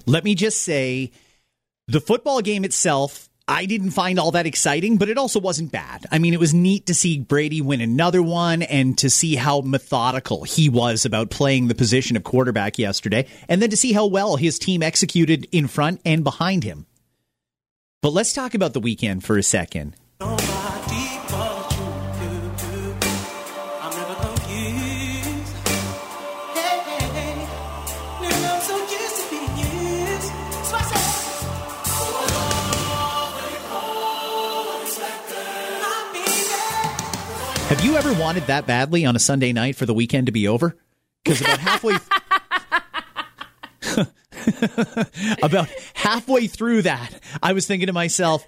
Let 0.06 0.24
me 0.24 0.36
just 0.36 0.62
say 0.62 1.12
the 1.88 2.02
football 2.02 2.42
game 2.42 2.66
itself 2.66 3.30
I 3.52 3.66
didn't 3.66 3.92
find 3.92 4.18
all 4.18 4.32
that 4.32 4.46
exciting, 4.46 4.96
but 4.96 5.10
it 5.10 5.18
also 5.18 5.38
wasn't 5.38 5.74
bad. 5.74 6.06
I 6.10 6.20
mean, 6.20 6.34
it 6.34 6.40
was 6.40 6.54
neat 6.54 6.86
to 6.86 6.94
see 6.94 7.20
Brady 7.20 7.60
win 7.60 7.82
another 7.82 8.24
one 8.24 8.62
and 8.62 8.98
to 9.00 9.10
see 9.10 9.36
how 9.36 9.60
methodical 9.60 10.46
he 10.46 10.70
was 10.70 11.04
about 11.04 11.30
playing 11.30 11.68
the 11.68 11.76
position 11.76 12.16
of 12.16 12.24
quarterback 12.24 12.80
yesterday, 12.80 13.28
and 13.50 13.62
then 13.62 13.70
to 13.70 13.76
see 13.76 13.92
how 13.92 14.06
well 14.06 14.38
his 14.38 14.58
team 14.58 14.82
executed 14.82 15.50
in 15.52 15.68
front 15.68 16.00
and 16.06 16.24
behind 16.24 16.64
him. 16.64 16.86
But 18.02 18.14
let's 18.14 18.32
talk 18.32 18.54
about 18.54 18.72
the 18.72 18.80
Weeknd 18.80 19.22
for 19.22 19.38
a 19.38 19.44
second. 19.44 19.98
Oh, 20.22 20.71
Have 37.82 37.90
you 37.90 37.98
ever 37.98 38.14
wanted 38.14 38.44
that 38.44 38.68
badly 38.68 39.08
on 39.08 39.16
a 39.16 39.20
Sunday 39.20 39.54
night 39.54 39.76
for 39.76 39.88
the 39.88 39.94
weekend 39.96 40.28
to 40.28 40.32
be 40.32 40.48
over? 40.48 40.78
Because 41.24 41.42
about 41.42 41.58
halfway. 41.58 41.96
about 45.42 45.68
halfway 45.96 46.46
through 46.46 46.84
that, 46.84 47.10
I 47.42 47.54
was 47.54 47.66
thinking 47.66 47.88
to 47.88 47.94
myself, 47.94 48.46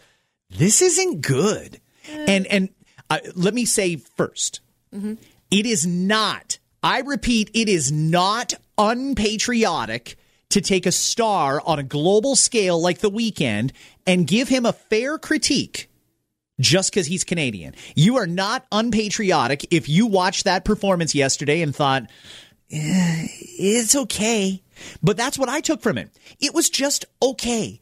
"This 0.51 0.83
isn't 0.83 1.21
good." 1.21 1.81
And 2.07 2.45
and 2.45 2.69
uh, 3.09 3.21
let 3.33 3.55
me 3.55 3.65
say 3.65 3.95
1st 3.95 4.59
mm-hmm. 4.93 5.13
it 5.49 5.65
is 5.65 5.83
not. 5.83 6.59
I 6.83 6.99
repeat, 6.99 7.49
it 7.55 7.67
is 7.67 7.91
not 7.91 8.53
unpatriotic 8.77 10.15
to 10.49 10.61
take 10.61 10.85
a 10.85 10.91
star 10.91 11.59
on 11.65 11.79
a 11.79 11.83
global 11.83 12.35
scale 12.35 12.79
like 12.79 12.99
the 12.99 13.09
Weeknd 13.09 13.71
and 14.05 14.27
give 14.27 14.49
him 14.49 14.67
a 14.67 14.73
fair 14.73 15.17
critique 15.17 15.89
just 16.63 16.91
because 16.91 17.05
he's 17.05 17.23
Canadian. 17.23 17.75
You 17.95 18.17
are 18.17 18.27
not 18.27 18.65
unpatriotic 18.71 19.67
if 19.71 19.87
you 19.87 20.07
watched 20.07 20.45
that 20.45 20.65
performance 20.65 21.13
yesterday 21.13 21.61
and 21.61 21.75
thought, 21.75 22.03
eh, 22.71 23.27
it's 23.59 23.95
okay. 23.95 24.63
But 25.03 25.17
that's 25.17 25.37
what 25.37 25.49
I 25.49 25.59
took 25.59 25.81
from 25.81 25.97
it. 25.97 26.09
It 26.39 26.53
was 26.53 26.69
just 26.69 27.05
okay. 27.21 27.79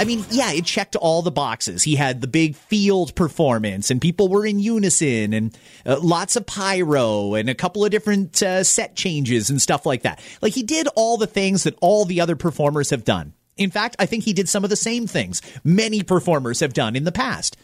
I 0.00 0.04
mean, 0.04 0.24
yeah, 0.30 0.52
it 0.52 0.64
checked 0.64 0.94
all 0.94 1.22
the 1.22 1.32
boxes. 1.32 1.82
He 1.82 1.96
had 1.96 2.20
the 2.20 2.28
big 2.28 2.54
field 2.54 3.16
performance, 3.16 3.90
and 3.90 4.00
people 4.00 4.28
were 4.28 4.46
in 4.46 4.60
unison, 4.60 5.32
and 5.32 5.58
uh, 5.84 5.98
lots 6.00 6.36
of 6.36 6.46
pyro, 6.46 7.34
and 7.34 7.50
a 7.50 7.54
couple 7.54 7.84
of 7.84 7.90
different 7.90 8.40
uh, 8.40 8.62
set 8.62 8.94
changes 8.94 9.50
and 9.50 9.60
stuff 9.60 9.84
like 9.84 10.02
that. 10.02 10.20
Like 10.40 10.54
he 10.54 10.62
did 10.62 10.86
all 10.94 11.16
the 11.16 11.26
things 11.26 11.64
that 11.64 11.76
all 11.80 12.04
the 12.04 12.20
other 12.20 12.36
performers 12.36 12.90
have 12.90 13.04
done. 13.04 13.34
In 13.56 13.70
fact, 13.70 13.96
I 13.98 14.06
think 14.06 14.22
he 14.22 14.32
did 14.32 14.48
some 14.48 14.62
of 14.62 14.70
the 14.70 14.76
same 14.76 15.08
things 15.08 15.42
many 15.64 16.04
performers 16.04 16.60
have 16.60 16.72
done 16.72 16.94
in 16.94 17.02
the 17.02 17.12
past. 17.12 17.56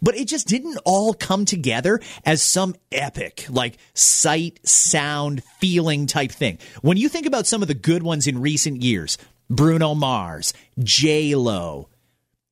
But 0.00 0.16
it 0.16 0.28
just 0.28 0.48
didn't 0.48 0.78
all 0.84 1.12
come 1.12 1.44
together 1.44 2.00
as 2.24 2.42
some 2.42 2.74
epic, 2.90 3.46
like 3.50 3.78
sight, 3.94 4.60
sound, 4.64 5.42
feeling 5.60 6.06
type 6.06 6.32
thing. 6.32 6.58
When 6.82 6.96
you 6.96 7.08
think 7.08 7.26
about 7.26 7.46
some 7.46 7.62
of 7.62 7.68
the 7.68 7.74
good 7.74 8.02
ones 8.02 8.26
in 8.26 8.40
recent 8.40 8.82
years, 8.82 9.18
Bruno 9.52 9.94
Mars, 9.94 10.54
J 10.78 11.34
Lo, 11.34 11.88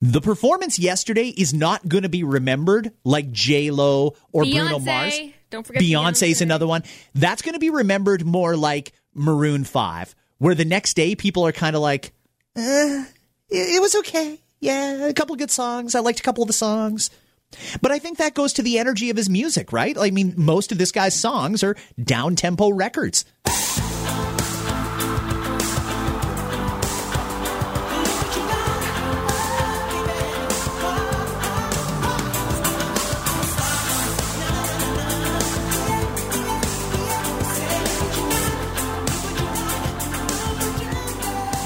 the 0.02 0.20
performance 0.20 0.78
yesterday 0.78 1.28
is 1.28 1.54
not 1.54 1.88
going 1.88 2.02
to 2.02 2.08
be 2.08 2.24
remembered 2.24 2.92
like 3.04 3.30
J 3.32 3.70
Lo 3.70 4.14
or 4.32 4.44
Beyonce. 4.44 4.52
Bruno 4.52 4.78
Mars. 4.80 5.20
Don't 5.48 5.66
forget 5.66 5.82
Beyonce's 5.82 6.38
Beyonce. 6.38 6.42
another 6.42 6.66
one. 6.66 6.84
That's 7.14 7.42
going 7.42 7.54
to 7.54 7.58
be 7.58 7.70
remembered 7.70 8.24
more 8.24 8.54
like 8.54 8.92
Maroon 9.14 9.64
Five, 9.64 10.14
where 10.38 10.54
the 10.54 10.64
next 10.64 10.94
day 10.94 11.16
people 11.16 11.46
are 11.46 11.52
kind 11.52 11.74
of 11.74 11.82
like, 11.82 12.12
eh, 12.56 13.04
it, 13.48 13.76
it 13.76 13.80
was 13.80 13.96
okay. 13.96 14.38
Yeah, 14.60 15.06
a 15.06 15.14
couple 15.14 15.34
good 15.36 15.50
songs. 15.50 15.94
I 15.94 16.00
liked 16.00 16.20
a 16.20 16.22
couple 16.22 16.42
of 16.42 16.48
the 16.48 16.52
songs. 16.52 17.10
But 17.80 17.90
I 17.90 17.98
think 17.98 18.18
that 18.18 18.34
goes 18.34 18.52
to 18.54 18.62
the 18.62 18.78
energy 18.78 19.10
of 19.10 19.16
his 19.16 19.28
music, 19.28 19.72
right? 19.72 19.96
I 19.98 20.10
mean, 20.10 20.34
most 20.36 20.70
of 20.70 20.78
this 20.78 20.92
guy's 20.92 21.18
songs 21.18 21.64
are 21.64 21.76
down 22.02 22.36
tempo 22.36 22.70
records. 22.70 23.24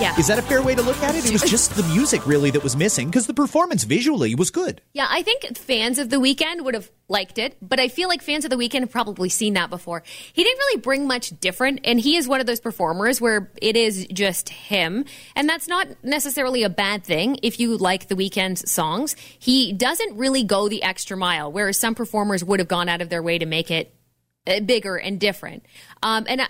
Yeah. 0.01 0.19
Is 0.19 0.27
that 0.27 0.39
a 0.41 0.43
fair 0.43 0.61
way 0.61 0.75
to 0.75 0.83
look 0.83 1.01
at 1.03 1.15
it? 1.15 1.25
It 1.25 1.33
was 1.33 1.43
just 1.43 1.77
the 1.77 1.85
music 1.85 2.27
really 2.27 2.51
that 2.51 2.65
was 2.65 2.77
missing 2.77 3.09
because 3.09 3.29
the 3.29 3.35
performance 3.35 3.85
visually 3.85 4.35
was 4.35 4.51
good. 4.51 4.81
Yeah, 4.93 5.07
I 5.09 5.23
think 5.23 5.57
fans 5.57 5.99
of 5.99 6.11
the 6.11 6.17
Weeknd 6.17 6.65
would 6.65 6.75
have 6.75 6.91
liked 7.09 7.39
it, 7.39 7.57
but 7.63 7.79
I 7.79 7.89
feel 7.89 8.09
like 8.09 8.21
fans 8.21 8.45
of 8.45 8.51
the 8.51 8.57
Weeknd 8.57 8.81
have 8.81 8.91
probably 8.91 9.29
seen 9.29 9.55
that 9.55 9.71
before. 9.71 10.03
He 10.33 10.43
didn't 10.43 10.59
really 10.59 10.81
bring 10.81 11.07
much 11.07 11.39
different, 11.39 11.81
and 11.85 12.01
he 12.01 12.17
is 12.17 12.27
one 12.27 12.41
of 12.41 12.47
those 12.47 12.61
performers 12.61 13.21
where 13.21 13.53
it 13.63 13.77
is 13.77 14.07
just 14.13 14.49
him, 14.49 15.05
and 15.37 15.49
that's 15.49 15.69
not 15.69 15.87
necessarily 16.03 16.65
a 16.65 16.69
bad 16.69 17.05
thing 17.05 17.39
if 17.43 17.61
you 17.61 17.77
like 17.77 18.09
the 18.09 18.17
Weeknd's 18.17 18.69
songs. 18.71 19.15
He 19.39 19.73
doesn't 19.73 20.17
really 20.17 20.43
go 20.43 20.69
the 20.69 20.83
extra 20.83 21.17
mile, 21.17 21.53
whereas 21.53 21.79
some 21.79 21.95
performers 21.95 22.43
would 22.43 22.59
have 22.59 22.69
gone 22.69 22.89
out 22.89 23.01
of 23.01 23.11
their 23.11 23.23
way 23.23 23.39
to 23.39 23.47
make 23.47 23.71
it 23.71 23.95
uh, 24.47 24.61
bigger 24.61 24.97
and 24.97 25.21
different. 25.21 25.65
Um, 26.03 26.27
and 26.29 26.43
I, 26.43 26.49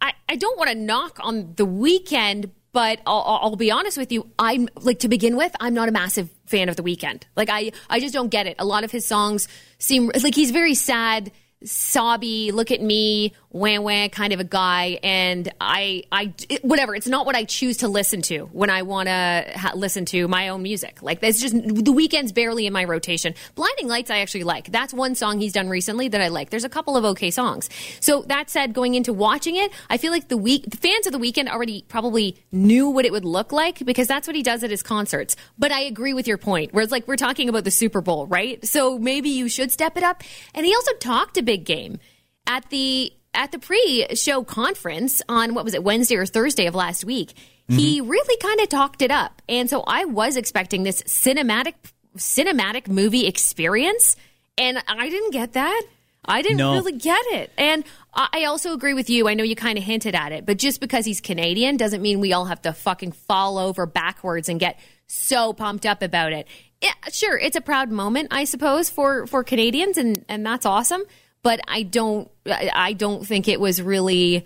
I, 0.00 0.12
I 0.28 0.36
don't 0.36 0.58
want 0.58 0.70
to 0.70 0.76
knock 0.76 1.18
on 1.22 1.54
the 1.56 1.66
Weeknd, 1.66 2.50
but 2.74 3.00
I'll, 3.06 3.38
I'll 3.40 3.56
be 3.56 3.70
honest 3.70 3.96
with 3.96 4.12
you. 4.12 4.28
I'm 4.38 4.68
like 4.82 4.98
to 4.98 5.08
begin 5.08 5.36
with, 5.36 5.54
I'm 5.60 5.72
not 5.72 5.88
a 5.88 5.92
massive 5.92 6.28
fan 6.44 6.68
of 6.68 6.76
the 6.76 6.82
Weeknd. 6.82 7.22
Like 7.36 7.48
I, 7.48 7.70
I 7.88 8.00
just 8.00 8.12
don't 8.12 8.28
get 8.28 8.46
it. 8.46 8.56
A 8.58 8.64
lot 8.66 8.84
of 8.84 8.90
his 8.90 9.06
songs 9.06 9.48
seem 9.78 10.10
like 10.22 10.34
he's 10.34 10.50
very 10.50 10.74
sad, 10.74 11.30
sobby, 11.64 12.50
look 12.50 12.72
at 12.72 12.82
me, 12.82 13.32
wah 13.54 13.78
wah 13.78 14.08
kind 14.08 14.32
of 14.32 14.40
a 14.40 14.44
guy. 14.44 14.98
And 15.02 15.50
I, 15.60 16.02
I, 16.10 16.34
it- 16.48 16.64
whatever. 16.64 16.94
It's 16.96 17.06
not 17.06 17.24
what 17.24 17.36
I 17.36 17.44
choose 17.44 17.78
to 17.78 17.88
listen 17.88 18.20
to 18.22 18.46
when 18.52 18.68
I 18.68 18.82
want 18.82 19.06
to 19.08 19.52
ha- 19.54 19.72
listen 19.76 20.04
to 20.06 20.26
my 20.26 20.48
own 20.48 20.62
music. 20.62 21.00
Like 21.02 21.20
that's 21.20 21.40
just 21.40 21.54
the 21.54 21.92
Weeknd's 21.92 22.32
barely 22.32 22.66
in 22.66 22.72
my 22.72 22.82
rotation. 22.84 23.34
Blinding 23.54 23.86
Lights, 23.86 24.10
I 24.10 24.18
actually 24.18 24.42
like. 24.42 24.72
That's 24.72 24.92
one 24.92 25.14
song 25.14 25.38
he's 25.38 25.52
done 25.52 25.68
recently 25.68 26.08
that 26.08 26.20
I 26.20 26.28
like. 26.28 26.50
There's 26.50 26.64
a 26.64 26.68
couple 26.68 26.96
of 26.96 27.04
okay 27.04 27.30
songs. 27.30 27.70
So 28.00 28.22
that 28.22 28.50
said, 28.50 28.74
going 28.74 28.94
into 28.94 29.12
watching 29.12 29.54
it, 29.54 29.70
I 29.88 29.98
feel 29.98 30.10
like 30.10 30.28
the 30.28 30.36
week 30.36 30.68
the 30.68 30.76
fans 30.76 31.06
of 31.06 31.12
the 31.12 31.18
Weeknd 31.20 31.48
already 31.48 31.84
probably 31.88 32.36
knew 32.50 32.90
what 32.90 33.04
it 33.04 33.12
would 33.12 33.24
look 33.24 33.52
like 33.52 33.84
because 33.86 34.08
that's 34.08 34.26
what 34.26 34.34
he 34.34 34.42
does 34.42 34.64
at 34.64 34.70
his 34.70 34.82
concerts. 34.82 35.36
But 35.56 35.70
I 35.70 35.82
agree 35.82 36.12
with 36.12 36.26
your 36.26 36.38
point, 36.38 36.74
where 36.74 36.82
it's 36.82 36.90
like 36.90 37.06
we're 37.06 37.14
talking 37.16 37.48
about 37.48 37.62
the 37.62 37.70
Super 37.70 38.00
Bowl, 38.00 38.26
right? 38.26 38.64
So 38.66 38.98
maybe 38.98 39.28
you 39.30 39.48
should 39.48 39.70
step 39.70 39.96
it 39.96 40.02
up. 40.02 40.22
And 40.54 40.66
he 40.66 40.74
also 40.74 40.92
talked 40.94 41.36
a 41.36 41.42
big 41.42 41.64
game 41.64 41.98
at 42.46 42.68
the 42.70 43.12
at 43.34 43.52
the 43.52 43.58
pre-show 43.58 44.44
conference 44.44 45.22
on 45.28 45.54
what 45.54 45.64
was 45.64 45.74
it 45.74 45.84
Wednesday 45.84 46.16
or 46.16 46.26
Thursday 46.26 46.66
of 46.66 46.74
last 46.74 47.04
week. 47.04 47.34
He 47.68 48.00
mm-hmm. 48.00 48.10
really 48.10 48.36
kind 48.38 48.60
of 48.60 48.68
talked 48.68 49.00
it 49.00 49.10
up, 49.10 49.40
and 49.48 49.70
so 49.70 49.82
I 49.86 50.04
was 50.04 50.36
expecting 50.36 50.82
this 50.82 51.02
cinematic 51.04 51.74
cinematic 52.16 52.88
movie 52.88 53.26
experience, 53.26 54.16
and 54.58 54.82
I 54.86 55.08
didn't 55.08 55.32
get 55.32 55.54
that. 55.54 55.82
I 56.26 56.42
didn't 56.42 56.58
No. 56.58 56.74
really 56.74 56.92
get 56.92 57.24
it, 57.28 57.52
and 57.56 57.84
I 58.12 58.28
I 58.32 58.44
also 58.44 58.74
agree 58.74 58.94
with 58.94 59.08
you. 59.08 59.28
I 59.28 59.34
know 59.34 59.44
you 59.44 59.56
kind 59.56 59.78
of 59.78 59.84
hinted 59.84 60.14
at 60.14 60.32
it, 60.32 60.44
but 60.44 60.58
just 60.58 60.80
because 60.80 61.06
he's 61.06 61.20
Canadian 61.22 61.76
doesn't 61.78 62.02
mean 62.02 62.20
we 62.20 62.32
all 62.34 62.44
have 62.44 62.62
to 62.62 62.72
fucking 62.72 63.12
fall 63.12 63.56
over 63.58 63.86
backwards 63.86 64.48
and 64.48 64.60
get 64.60 64.78
so 65.06 65.52
pumped 65.52 65.86
up 65.86 66.02
about 66.02 66.32
it. 66.32 66.46
Yeah, 66.82 66.92
sure, 67.10 67.38
it's 67.38 67.56
a 67.56 67.62
proud 67.62 67.90
moment, 67.90 68.28
I 68.30 68.44
suppose, 68.44 68.90
for 68.90 69.26
for 69.26 69.42
Canadians, 69.42 69.96
and 69.96 70.24
and 70.28 70.44
that's 70.44 70.66
awesome. 70.66 71.02
But 71.44 71.60
I 71.68 71.84
don't, 71.84 72.28
I 72.46 72.94
don't 72.94 73.24
think 73.24 73.46
it 73.46 73.60
was 73.60 73.80
really 73.80 74.44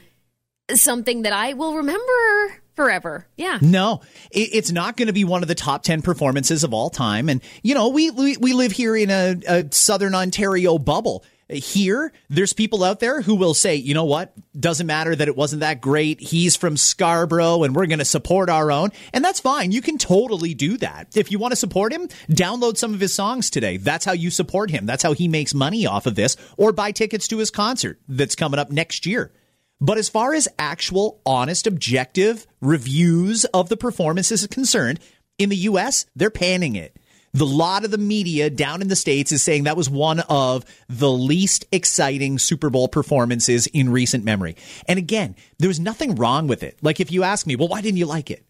something 0.75 1.23
that 1.23 1.33
I 1.33 1.55
will 1.55 1.77
remember 1.77 2.61
forever. 2.75 3.27
Yeah. 3.37 3.59
No, 3.63 4.03
it, 4.31 4.51
it's 4.53 4.71
not 4.71 4.97
going 4.97 5.07
to 5.07 5.13
be 5.13 5.25
one 5.25 5.43
of 5.43 5.49
the 5.49 5.55
top 5.55 5.83
10 5.83 6.03
performances 6.03 6.63
of 6.63 6.75
all 6.75 6.91
time. 6.91 7.29
And, 7.29 7.41
you 7.63 7.75
know, 7.75 7.89
we, 7.89 8.11
we, 8.11 8.37
we 8.37 8.53
live 8.53 8.73
here 8.73 8.95
in 8.97 9.11
a, 9.11 9.37
a 9.49 9.73
Southern 9.73 10.15
Ontario 10.15 10.79
bubble. 10.79 11.25
Here, 11.51 12.13
there's 12.29 12.53
people 12.53 12.85
out 12.85 13.01
there 13.01 13.23
who 13.23 13.35
will 13.35 13.55
say, 13.55 13.75
you 13.75 13.95
know 13.95 14.05
what? 14.05 14.35
Doesn't 14.59 14.87
matter 14.87 15.17
that 15.17 15.29
it 15.29 15.37
wasn't 15.37 15.61
that 15.61 15.81
great. 15.81 16.21
He's 16.21 16.57
from 16.57 16.77
Scarborough 16.77 17.63
and 17.63 17.75
we're 17.75 17.87
going 17.87 18.01
to 18.01 18.05
support 18.05 18.51
our 18.51 18.71
own. 18.71 18.91
And 19.15 19.25
that's 19.25 19.41
fine. 19.41 19.73
You 19.73 19.81
can 19.81 19.97
totally 19.97 20.53
do 20.53 20.77
that. 20.79 21.17
If 21.17 21.33
you 21.33 21.39
want 21.39 21.53
to 21.53 21.57
support 21.57 21.91
him, 21.91 22.09
download 22.29 22.77
some 22.77 22.93
of 22.93 23.01
his 23.01 23.15
songs 23.15 23.49
today. 23.49 23.79
That's 23.79 24.05
how 24.05 24.13
you 24.13 24.31
support 24.31 24.71
him. 24.71 24.85
That's 24.85 25.03
how 25.03 25.15
he 25.15 25.27
makes 25.27 25.55
money 25.55 25.87
off 25.87 26.07
of 26.07 26.17
this 26.17 26.37
or 26.59 26.73
buy 26.73 26.93
tickets 26.93 27.27
to 27.29 27.39
his 27.39 27.51
concert 27.51 27.99
that's 28.07 28.35
coming 28.35 28.61
up 28.61 28.71
next 28.71 29.07
year. 29.07 29.33
But 29.81 29.97
as 29.97 30.11
far 30.11 30.35
as 30.35 30.49
actual, 30.59 31.23
honest, 31.25 31.67
objective 31.67 32.47
reviews 32.61 33.47
of 33.47 33.71
the 33.71 33.77
performance 33.77 34.31
is 34.31 34.47
concerned, 34.49 35.01
in 35.39 35.49
the 35.49 35.57
US, 35.57 36.05
they're 36.15 36.31
panning 36.31 36.75
it. 36.75 36.97
The 37.33 37.47
lot 37.47 37.85
of 37.85 37.91
the 37.91 37.99
media 37.99 38.51
down 38.51 38.83
in 38.83 38.89
the 38.89 38.97
States 38.97 39.33
is 39.33 39.43
saying 39.43 39.65
that 39.65 39.77
was 39.77 39.91
one 39.91 40.21
of 40.29 40.65
the 40.89 41.11
least 41.11 41.67
exciting 41.73 42.39
Super 42.39 42.71
Bowl 42.71 42.89
performances 42.89 43.67
in 43.69 43.91
recent 43.91 44.25
memory. 44.25 44.57
And 44.87 44.99
again, 44.99 45.37
there 45.59 45.69
was 45.69 45.81
nothing 45.81 46.15
wrong 46.15 46.47
with 46.47 46.63
it. 46.63 46.79
Like 46.83 47.01
if 47.01 47.13
you 47.13 47.23
ask 47.23 47.47
me, 47.47 47.57
well, 47.57 47.69
why 47.69 47.81
didn't 47.81 47.99
you 47.99 48.07
like 48.07 48.31
it? 48.31 48.45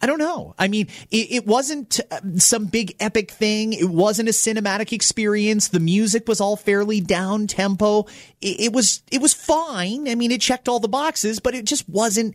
I 0.00 0.06
don't 0.06 0.18
know. 0.18 0.54
I 0.58 0.68
mean, 0.68 0.88
it, 1.10 1.32
it 1.32 1.46
wasn't 1.46 2.00
uh, 2.10 2.20
some 2.36 2.66
big 2.66 2.94
epic 3.00 3.30
thing. 3.30 3.72
It 3.72 3.88
wasn't 3.88 4.28
a 4.28 4.32
cinematic 4.32 4.92
experience. 4.92 5.68
The 5.68 5.80
music 5.80 6.28
was 6.28 6.40
all 6.40 6.56
fairly 6.56 7.00
down 7.00 7.46
tempo. 7.46 8.02
It, 8.40 8.60
it 8.60 8.72
was 8.72 9.02
it 9.10 9.20
was 9.20 9.34
fine. 9.34 10.08
I 10.08 10.14
mean, 10.14 10.30
it 10.30 10.40
checked 10.40 10.68
all 10.68 10.80
the 10.80 10.88
boxes, 10.88 11.40
but 11.40 11.54
it 11.54 11.64
just 11.64 11.88
wasn't 11.88 12.34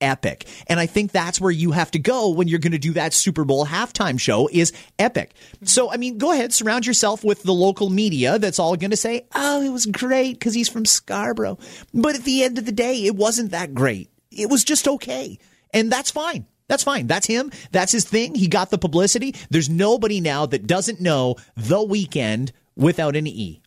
epic. 0.00 0.46
And 0.66 0.78
I 0.80 0.86
think 0.86 1.12
that's 1.12 1.40
where 1.40 1.50
you 1.50 1.72
have 1.72 1.90
to 1.92 1.98
go 1.98 2.30
when 2.30 2.48
you're 2.48 2.58
going 2.58 2.72
to 2.72 2.78
do 2.78 2.92
that 2.92 3.12
Super 3.12 3.44
Bowl 3.44 3.66
halftime 3.66 4.20
show 4.20 4.48
is 4.52 4.72
epic. 4.98 5.34
Mm-hmm. 5.34 5.66
So, 5.66 5.90
I 5.90 5.96
mean, 5.96 6.18
go 6.18 6.32
ahead, 6.32 6.52
surround 6.52 6.86
yourself 6.86 7.24
with 7.24 7.42
the 7.42 7.52
local 7.52 7.90
media 7.90 8.38
that's 8.38 8.58
all 8.58 8.76
going 8.76 8.90
to 8.90 8.96
say, 8.96 9.26
"Oh, 9.34 9.62
it 9.62 9.70
was 9.70 9.86
great 9.86 10.34
because 10.34 10.54
he's 10.54 10.68
from 10.68 10.84
Scarborough." 10.84 11.58
But 11.92 12.16
at 12.16 12.24
the 12.24 12.44
end 12.44 12.58
of 12.58 12.66
the 12.66 12.72
day, 12.72 13.04
it 13.04 13.16
wasn't 13.16 13.50
that 13.52 13.74
great. 13.74 14.10
It 14.30 14.48
was 14.48 14.64
just 14.64 14.86
okay. 14.86 15.38
And 15.72 15.90
that's 15.90 16.10
fine. 16.10 16.46
That's 16.68 16.84
fine. 16.84 17.06
That's 17.06 17.26
him. 17.26 17.50
That's 17.72 17.92
his 17.92 18.04
thing. 18.04 18.34
He 18.34 18.46
got 18.46 18.70
the 18.70 18.78
publicity. 18.78 19.34
There's 19.50 19.70
nobody 19.70 20.20
now 20.20 20.46
that 20.46 20.66
doesn't 20.66 21.00
know 21.00 21.36
The 21.56 21.78
Weeknd 21.78 22.52
without 22.76 23.16
an 23.16 23.26
E. 23.26 23.62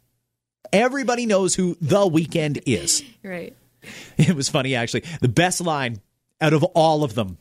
Everybody 0.72 1.26
knows 1.26 1.56
who 1.56 1.76
The 1.82 2.08
Weeknd 2.08 2.62
is. 2.66 3.04
Right. 3.24 3.56
It 4.18 4.36
was 4.36 4.50
funny, 4.50 4.76
actually. 4.76 5.04
The 5.22 5.28
best 5.28 5.62
line 5.62 6.00
out 6.42 6.54
of 6.54 6.64
all 6.64 7.04
of 7.04 7.16
them. 7.16 7.38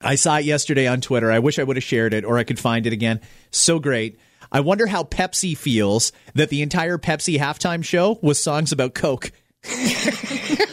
I 0.00 0.16
saw 0.16 0.38
it 0.38 0.44
yesterday 0.44 0.86
on 0.88 1.00
Twitter. 1.00 1.30
I 1.30 1.38
wish 1.38 1.58
I 1.58 1.62
would 1.62 1.76
have 1.76 1.84
shared 1.84 2.14
it 2.14 2.24
or 2.24 2.38
I 2.38 2.44
could 2.44 2.58
find 2.58 2.86
it 2.86 2.92
again. 2.92 3.20
So 3.50 3.78
great. 3.78 4.18
I 4.50 4.60
wonder 4.60 4.86
how 4.86 5.04
Pepsi 5.04 5.56
feels 5.56 6.12
that 6.34 6.48
the 6.48 6.62
entire 6.62 6.98
Pepsi 6.98 7.38
halftime 7.38 7.84
show 7.84 8.18
was 8.22 8.42
songs 8.42 8.72
about 8.72 8.94
Coke. 8.94 9.30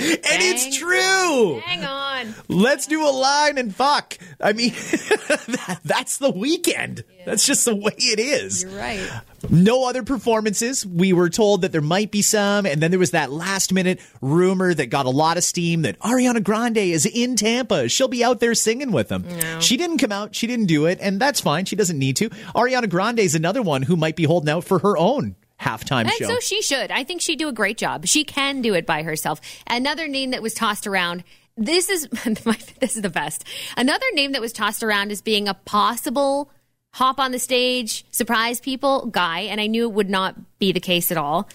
and 0.00 0.24
it's 0.24 0.76
true. 0.76 1.60
Hang 1.60 1.84
on. 1.84 2.34
Let's 2.48 2.86
do 2.86 3.06
a 3.06 3.10
line 3.10 3.58
and 3.58 3.74
fuck. 3.74 4.18
I 4.40 4.52
mean, 4.52 4.70
that, 4.72 5.80
that's 5.84 6.18
the 6.18 6.32
Weeknd. 6.32 7.04
That's 7.26 7.46
just 7.46 7.64
the 7.64 7.76
way 7.76 7.92
it 7.96 8.18
is. 8.18 8.62
You're 8.62 8.72
right. 8.72 9.20
No 9.48 9.88
other 9.88 10.02
performances. 10.02 10.84
We 10.86 11.12
were 11.12 11.30
told 11.30 11.62
that 11.62 11.72
there 11.72 11.80
might 11.80 12.10
be 12.10 12.22
some, 12.22 12.66
and 12.66 12.82
then 12.82 12.90
there 12.90 12.98
was 13.00 13.12
that 13.12 13.30
last 13.30 13.72
minute 13.72 14.00
rumor 14.20 14.72
that 14.74 14.86
got 14.86 15.06
a 15.06 15.10
lot 15.10 15.36
of 15.36 15.44
steam 15.44 15.82
that 15.82 15.98
Ariana 16.00 16.42
Grande 16.42 16.78
is 16.78 17.06
in 17.06 17.36
Tampa. 17.36 17.88
She'll 17.88 18.08
be 18.08 18.24
out 18.24 18.40
there 18.40 18.54
singing 18.54 18.92
with 18.92 19.08
them. 19.08 19.24
She 19.60 19.76
didn't 19.76 19.98
come 19.98 20.12
out. 20.12 20.34
She 20.34 20.46
didn't 20.46 20.66
do 20.66 20.86
it, 20.86 20.98
and 21.00 21.20
that's 21.20 21.40
fine. 21.40 21.64
She 21.64 21.76
doesn't 21.76 21.98
need 21.98 22.16
to. 22.16 22.30
Ariana 22.54 22.88
Grande 22.88 23.20
is 23.20 23.34
another 23.34 23.62
one 23.62 23.82
who 23.82 23.96
might 23.96 24.16
be 24.16 24.24
holding 24.24 24.50
out 24.50 24.64
for 24.64 24.78
her 24.80 24.96
own 24.96 25.36
halftime 25.60 26.02
And 26.02 26.12
show. 26.12 26.28
so 26.28 26.40
she 26.40 26.62
should. 26.62 26.90
I 26.90 27.04
think 27.04 27.20
she'd 27.20 27.38
do 27.38 27.48
a 27.48 27.52
great 27.52 27.76
job. 27.76 28.06
She 28.06 28.24
can 28.24 28.62
do 28.62 28.74
it 28.74 28.86
by 28.86 29.02
herself. 29.02 29.40
Another 29.66 30.08
name 30.08 30.30
that 30.30 30.42
was 30.42 30.54
tossed 30.54 30.86
around. 30.86 31.22
This 31.56 31.90
is 31.90 32.08
my, 32.46 32.56
this 32.80 32.96
is 32.96 33.02
the 33.02 33.10
best. 33.10 33.44
Another 33.76 34.06
name 34.14 34.32
that 34.32 34.40
was 34.40 34.52
tossed 34.52 34.82
around 34.82 35.12
as 35.12 35.20
being 35.20 35.48
a 35.48 35.54
possible 35.54 36.50
hop 36.92 37.20
on 37.20 37.32
the 37.32 37.38
stage, 37.38 38.04
surprise 38.10 38.60
people 38.60 39.06
guy, 39.06 39.40
and 39.40 39.60
I 39.60 39.66
knew 39.66 39.84
it 39.84 39.92
would 39.92 40.10
not 40.10 40.36
be 40.58 40.72
the 40.72 40.80
case 40.80 41.12
at 41.12 41.18
all, 41.18 41.48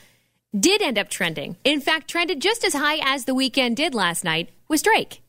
did 0.58 0.82
end 0.82 0.98
up 0.98 1.10
trending. 1.10 1.58
In 1.64 1.82
fact, 1.82 2.08
trended 2.10 2.42
just 2.42 2.64
as 2.64 2.74
high 2.74 3.00
as 3.04 3.26
the 3.26 3.34
Weeknd 3.34 3.76
did 3.76 3.94
last 3.94 4.24
night 4.24 4.50
was 4.70 4.82
Drake. 4.82 5.22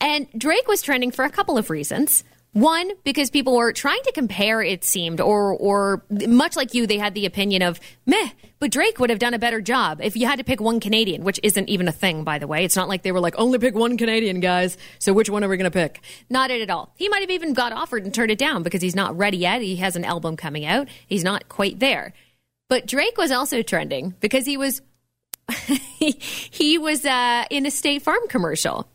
And 0.00 0.26
Drake 0.36 0.66
was 0.66 0.82
trending 0.82 1.12
for 1.12 1.24
a 1.24 1.30
couple 1.30 1.56
of 1.56 1.70
reasons. 1.70 2.24
One, 2.56 2.90
because 3.04 3.28
people 3.28 3.54
were 3.54 3.70
trying 3.74 4.00
to 4.04 4.12
compare, 4.12 4.62
it 4.62 4.82
seemed, 4.82 5.20
or 5.20 5.52
or 5.52 6.02
much 6.08 6.56
like 6.56 6.72
you, 6.72 6.86
they 6.86 6.96
had 6.96 7.12
the 7.12 7.26
opinion 7.26 7.60
of 7.60 7.78
meh, 8.06 8.30
but 8.60 8.70
Drake 8.70 8.98
would 8.98 9.10
have 9.10 9.18
done 9.18 9.34
a 9.34 9.38
better 9.38 9.60
job 9.60 10.00
if 10.02 10.16
you 10.16 10.26
had 10.26 10.38
to 10.38 10.44
pick 10.44 10.58
one 10.58 10.80
Canadian, 10.80 11.22
which 11.22 11.38
isn't 11.42 11.68
even 11.68 11.86
a 11.86 11.92
thing, 11.92 12.24
by 12.24 12.38
the 12.38 12.46
way. 12.46 12.64
It's 12.64 12.74
not 12.74 12.88
like 12.88 13.02
they 13.02 13.12
were 13.12 13.20
like, 13.20 13.34
only 13.36 13.58
pick 13.58 13.74
one 13.74 13.98
Canadian, 13.98 14.40
guys. 14.40 14.78
So 14.98 15.12
which 15.12 15.28
one 15.28 15.44
are 15.44 15.50
we 15.50 15.58
to 15.58 15.70
pick? 15.70 16.00
Not 16.30 16.50
it 16.50 16.62
at 16.62 16.70
all. 16.70 16.94
He 16.96 17.10
might 17.10 17.20
have 17.20 17.30
even 17.30 17.52
got 17.52 17.74
offered 17.74 18.04
and 18.04 18.14
turned 18.14 18.30
it 18.30 18.38
down 18.38 18.62
because 18.62 18.80
he's 18.80 18.96
not 18.96 19.14
ready 19.18 19.36
yet. 19.36 19.60
He 19.60 19.76
has 19.76 19.94
an 19.94 20.06
album 20.06 20.38
coming 20.38 20.64
out. 20.64 20.88
He's 21.06 21.24
not 21.24 21.50
quite 21.50 21.78
there. 21.78 22.14
But 22.70 22.86
Drake 22.86 23.18
was 23.18 23.32
also 23.32 23.60
trending 23.60 24.14
because 24.20 24.46
he 24.46 24.56
was 24.56 24.80
he, 25.98 26.12
he 26.18 26.78
was 26.78 27.04
uh, 27.04 27.44
in 27.50 27.66
a 27.66 27.70
State 27.70 28.00
Farm 28.00 28.26
commercial. 28.28 28.88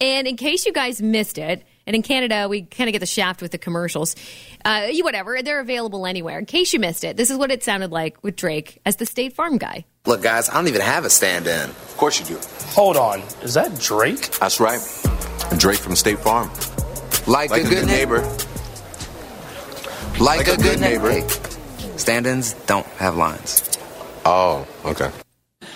And 0.00 0.28
in 0.28 0.36
case 0.36 0.64
you 0.66 0.72
guys 0.72 1.02
missed 1.02 1.38
it, 1.38 1.64
and 1.88 1.96
in 1.96 2.02
Canada, 2.02 2.48
we 2.50 2.62
kind 2.62 2.86
of 2.86 2.92
get 2.92 2.98
the 2.98 3.06
shaft 3.06 3.40
with 3.40 3.50
the 3.50 3.56
commercials. 3.56 4.14
Uh, 4.62 4.88
you 4.92 5.04
whatever, 5.04 5.42
they're 5.42 5.58
available 5.58 6.06
anywhere. 6.06 6.38
In 6.38 6.44
case 6.44 6.74
you 6.74 6.78
missed 6.78 7.02
it, 7.02 7.16
this 7.16 7.30
is 7.30 7.38
what 7.38 7.50
it 7.50 7.64
sounded 7.64 7.90
like 7.90 8.22
with 8.22 8.36
Drake 8.36 8.78
as 8.84 8.96
the 8.96 9.06
State 9.06 9.32
Farm 9.32 9.56
guy. 9.56 9.86
Look, 10.04 10.22
guys, 10.22 10.50
I 10.50 10.54
don't 10.54 10.68
even 10.68 10.82
have 10.82 11.06
a 11.06 11.10
stand-in. 11.10 11.70
Of 11.70 11.96
course 11.96 12.20
you 12.20 12.26
do. 12.26 12.38
Hold 12.74 12.98
on, 12.98 13.22
is 13.42 13.54
that 13.54 13.80
Drake? 13.80 14.30
That's 14.38 14.60
right, 14.60 14.80
Drake 15.56 15.78
from 15.78 15.96
State 15.96 16.18
Farm. 16.18 16.50
Like, 17.26 17.50
like 17.50 17.62
a, 17.62 17.66
a, 17.66 17.68
good, 17.70 17.70
good 17.70 17.86
neighbor. 17.86 18.20
neighbor. 18.20 18.36
Like, 20.20 20.20
like, 20.20 20.48
a, 20.48 20.52
a 20.52 20.56
good, 20.56 20.62
good 20.62 20.80
neighbor. 20.80 21.08
neighbor. 21.08 21.98
Stand-ins 21.98 22.52
don't 22.66 22.86
have 22.98 23.16
lines. 23.16 23.78
Oh, 24.26 24.68
okay. 24.84 25.10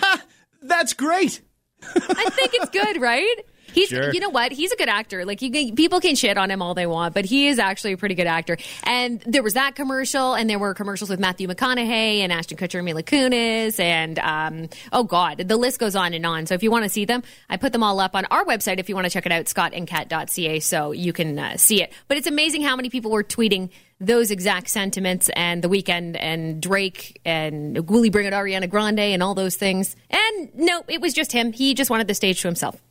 That's 0.61 0.93
great. 0.93 1.41
I 1.81 2.29
think 2.29 2.53
it's 2.53 2.69
good, 2.69 3.01
right? 3.01 3.45
He's, 3.73 3.89
sure. 3.89 4.13
you 4.13 4.19
know 4.19 4.29
what? 4.29 4.51
He's 4.51 4.71
a 4.71 4.75
good 4.75 4.89
actor. 4.89 5.25
Like, 5.25 5.41
you, 5.41 5.73
people 5.73 5.99
can 5.99 6.15
shit 6.15 6.37
on 6.37 6.49
him 6.49 6.61
all 6.61 6.73
they 6.73 6.87
want, 6.87 7.13
but 7.13 7.25
he 7.25 7.47
is 7.47 7.59
actually 7.59 7.93
a 7.93 7.97
pretty 7.97 8.15
good 8.15 8.27
actor. 8.27 8.57
And 8.83 9.21
there 9.25 9.43
was 9.43 9.53
that 9.53 9.75
commercial, 9.75 10.33
and 10.33 10.49
there 10.49 10.59
were 10.59 10.73
commercials 10.73 11.09
with 11.09 11.19
Matthew 11.19 11.47
McConaughey 11.47 12.19
and 12.19 12.31
Ashton 12.31 12.57
Kutcher 12.57 12.75
and 12.75 12.85
Mila 12.85 13.03
Kunis, 13.03 13.79
and 13.79 14.19
um, 14.19 14.69
oh 14.91 15.03
god, 15.03 15.39
the 15.39 15.57
list 15.57 15.79
goes 15.79 15.95
on 15.95 16.13
and 16.13 16.25
on. 16.25 16.45
So 16.45 16.55
if 16.55 16.63
you 16.63 16.71
want 16.71 16.83
to 16.83 16.89
see 16.89 17.05
them, 17.05 17.23
I 17.49 17.57
put 17.57 17.71
them 17.71 17.83
all 17.83 17.99
up 17.99 18.15
on 18.15 18.25
our 18.25 18.45
website. 18.45 18.79
If 18.79 18.89
you 18.89 18.95
want 18.95 19.05
to 19.05 19.11
check 19.11 19.25
it 19.25 19.31
out, 19.31 19.45
scottandcat.ca, 19.45 20.59
so 20.59 20.91
you 20.91 21.13
can 21.13 21.39
uh, 21.39 21.57
see 21.57 21.81
it. 21.81 21.91
But 22.07 22.17
it's 22.17 22.27
amazing 22.27 22.61
how 22.61 22.75
many 22.75 22.89
people 22.89 23.11
were 23.11 23.23
tweeting 23.23 23.69
those 23.99 24.31
exact 24.31 24.69
sentiments 24.69 25.29
and 25.29 25.63
the 25.63 25.69
Weeknd 25.69 26.17
and 26.19 26.61
Drake 26.61 27.21
and 27.23 27.87
Will 27.89 28.09
bring 28.09 28.25
it 28.25 28.33
Ariana 28.33 28.69
Grande 28.69 28.99
and 28.99 29.23
all 29.23 29.33
those 29.33 29.55
things. 29.55 29.95
And 30.09 30.53
no, 30.55 30.83
it 30.87 30.99
was 30.99 31.13
just 31.13 31.31
him. 31.31 31.53
He 31.53 31.73
just 31.73 31.89
wanted 31.89 32.07
the 32.07 32.13
stage 32.13 32.41
to 32.41 32.47
himself. 32.47 32.81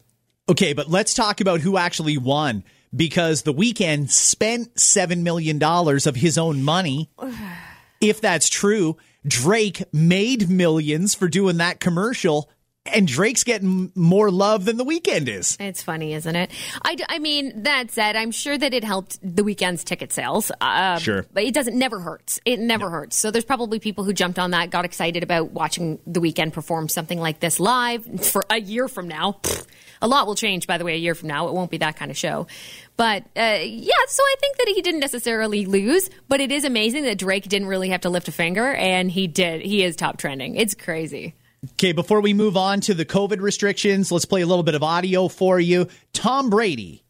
Okay, 0.49 0.72
but 0.72 0.90
let's 0.90 1.14
talk 1.14 1.40
about 1.40 1.61
who 1.61 1.76
actually 1.76 2.18
won 2.18 2.64
because 2.94 3.42
the 3.42 3.54
Weeknd 3.54 4.11
spent 4.11 4.75
$7 4.75 5.22
million 5.22 5.62
of 5.62 6.16
his 6.16 6.37
own 6.37 6.62
money. 6.62 7.11
if 8.00 8.20
that's 8.20 8.49
true, 8.49 8.96
Drake 9.26 9.84
made 9.92 10.50
millions 10.50 11.14
for 11.14 11.28
doing 11.28 11.58
that 11.58 11.80
commercial. 11.80 12.50
And 12.85 13.07
Drake's 13.07 13.45
getting 13.45 13.93
more 13.95 14.31
love 14.31 14.65
than 14.65 14.77
the 14.77 14.85
Weeknd 14.85 15.29
is. 15.29 15.57
It's 15.61 15.83
funny, 15.85 16.15
isn't 16.15 16.35
it? 16.35 16.51
I, 16.85 16.97
I 17.09 17.21
mean, 17.21 17.62
that 17.62 17.93
said, 17.93 18.17
I'm 18.17 18.33
sure 18.33 18.59
that 18.59 18.75
it 18.75 18.83
helped 18.83 19.19
the 19.23 19.45
Weeknd's 19.45 19.85
ticket 19.85 20.12
sales. 20.12 20.51
Uh, 20.61 20.99
sure. 20.99 21.25
But 21.33 21.45
it 21.45 21.55
doesn't 21.55 21.79
never 21.79 22.01
hurts. 22.01 22.41
It 22.45 22.59
never 22.59 22.87
no. 22.87 22.91
hurts. 22.91 23.17
So 23.17 23.31
there's 23.31 23.45
probably 23.45 23.79
people 23.79 24.03
who 24.03 24.12
jumped 24.12 24.39
on 24.39 24.51
that, 24.51 24.71
got 24.71 24.85
excited 24.85 25.23
about 25.23 25.53
watching 25.53 26.01
the 26.09 26.21
Weeknd 26.21 26.53
perform 26.53 26.89
something 26.89 27.21
like 27.21 27.39
this 27.39 27.61
live 27.61 28.27
for 28.27 28.45
a 28.51 28.61
year 28.61 28.89
from 28.89 29.07
now. 29.07 29.41
A 30.03 30.09
lot 30.09 30.27
will 30.27 30.35
change, 30.35 30.67
by 30.67 30.77
the 30.77 30.85
way, 30.85 30.95
a 30.95 30.99
year 30.99 31.14
from 31.14 31.29
now. 31.29 31.47
It 31.47 31.55
won't 31.55 31.71
be 31.71 31.79
that 31.79 31.95
kind 31.95 32.11
of 32.11 32.16
show. 32.16 32.49
But 32.97 33.23
uh, 33.37 33.61
yeah, 33.62 33.95
so 34.09 34.23
I 34.25 34.35
think 34.40 34.57
that 34.57 34.66
he 34.75 34.83
didn't 34.83 35.01
necessarily 35.01 35.66
lose, 35.66 36.11
but 36.29 36.40
it 36.40 36.51
is 36.51 36.64
amazing 36.64 37.05
that 37.05 37.18
Drake 37.18 37.49
didn't 37.49 37.68
really 37.68 37.90
have 37.90 38.01
to 38.01 38.11
lift 38.11 38.27
a 38.27 38.33
finger, 38.33 38.75
and 38.75 39.09
he 39.09 39.29
did. 39.29 39.62
He 39.62 39.85
is 39.85 39.95
top 39.95 40.16
trending. 40.16 40.57
It's 40.57 40.75
crazy. 40.75 41.37
Okay, 41.64 41.92
before 41.92 42.20
we 42.20 42.35
move 42.35 42.57
on 42.57 42.81
to 42.81 42.94
the 42.94 43.05
COVID 43.05 43.40
restrictions, 43.40 44.11
let's 44.11 44.25
play 44.25 44.40
a 44.40 44.46
little 44.46 44.64
bit 44.64 44.75
of 44.75 44.83
audio 44.83 45.29
for 45.29 45.61
you. 45.61 45.87
Tom 46.12 46.51
Brady, 46.51 47.05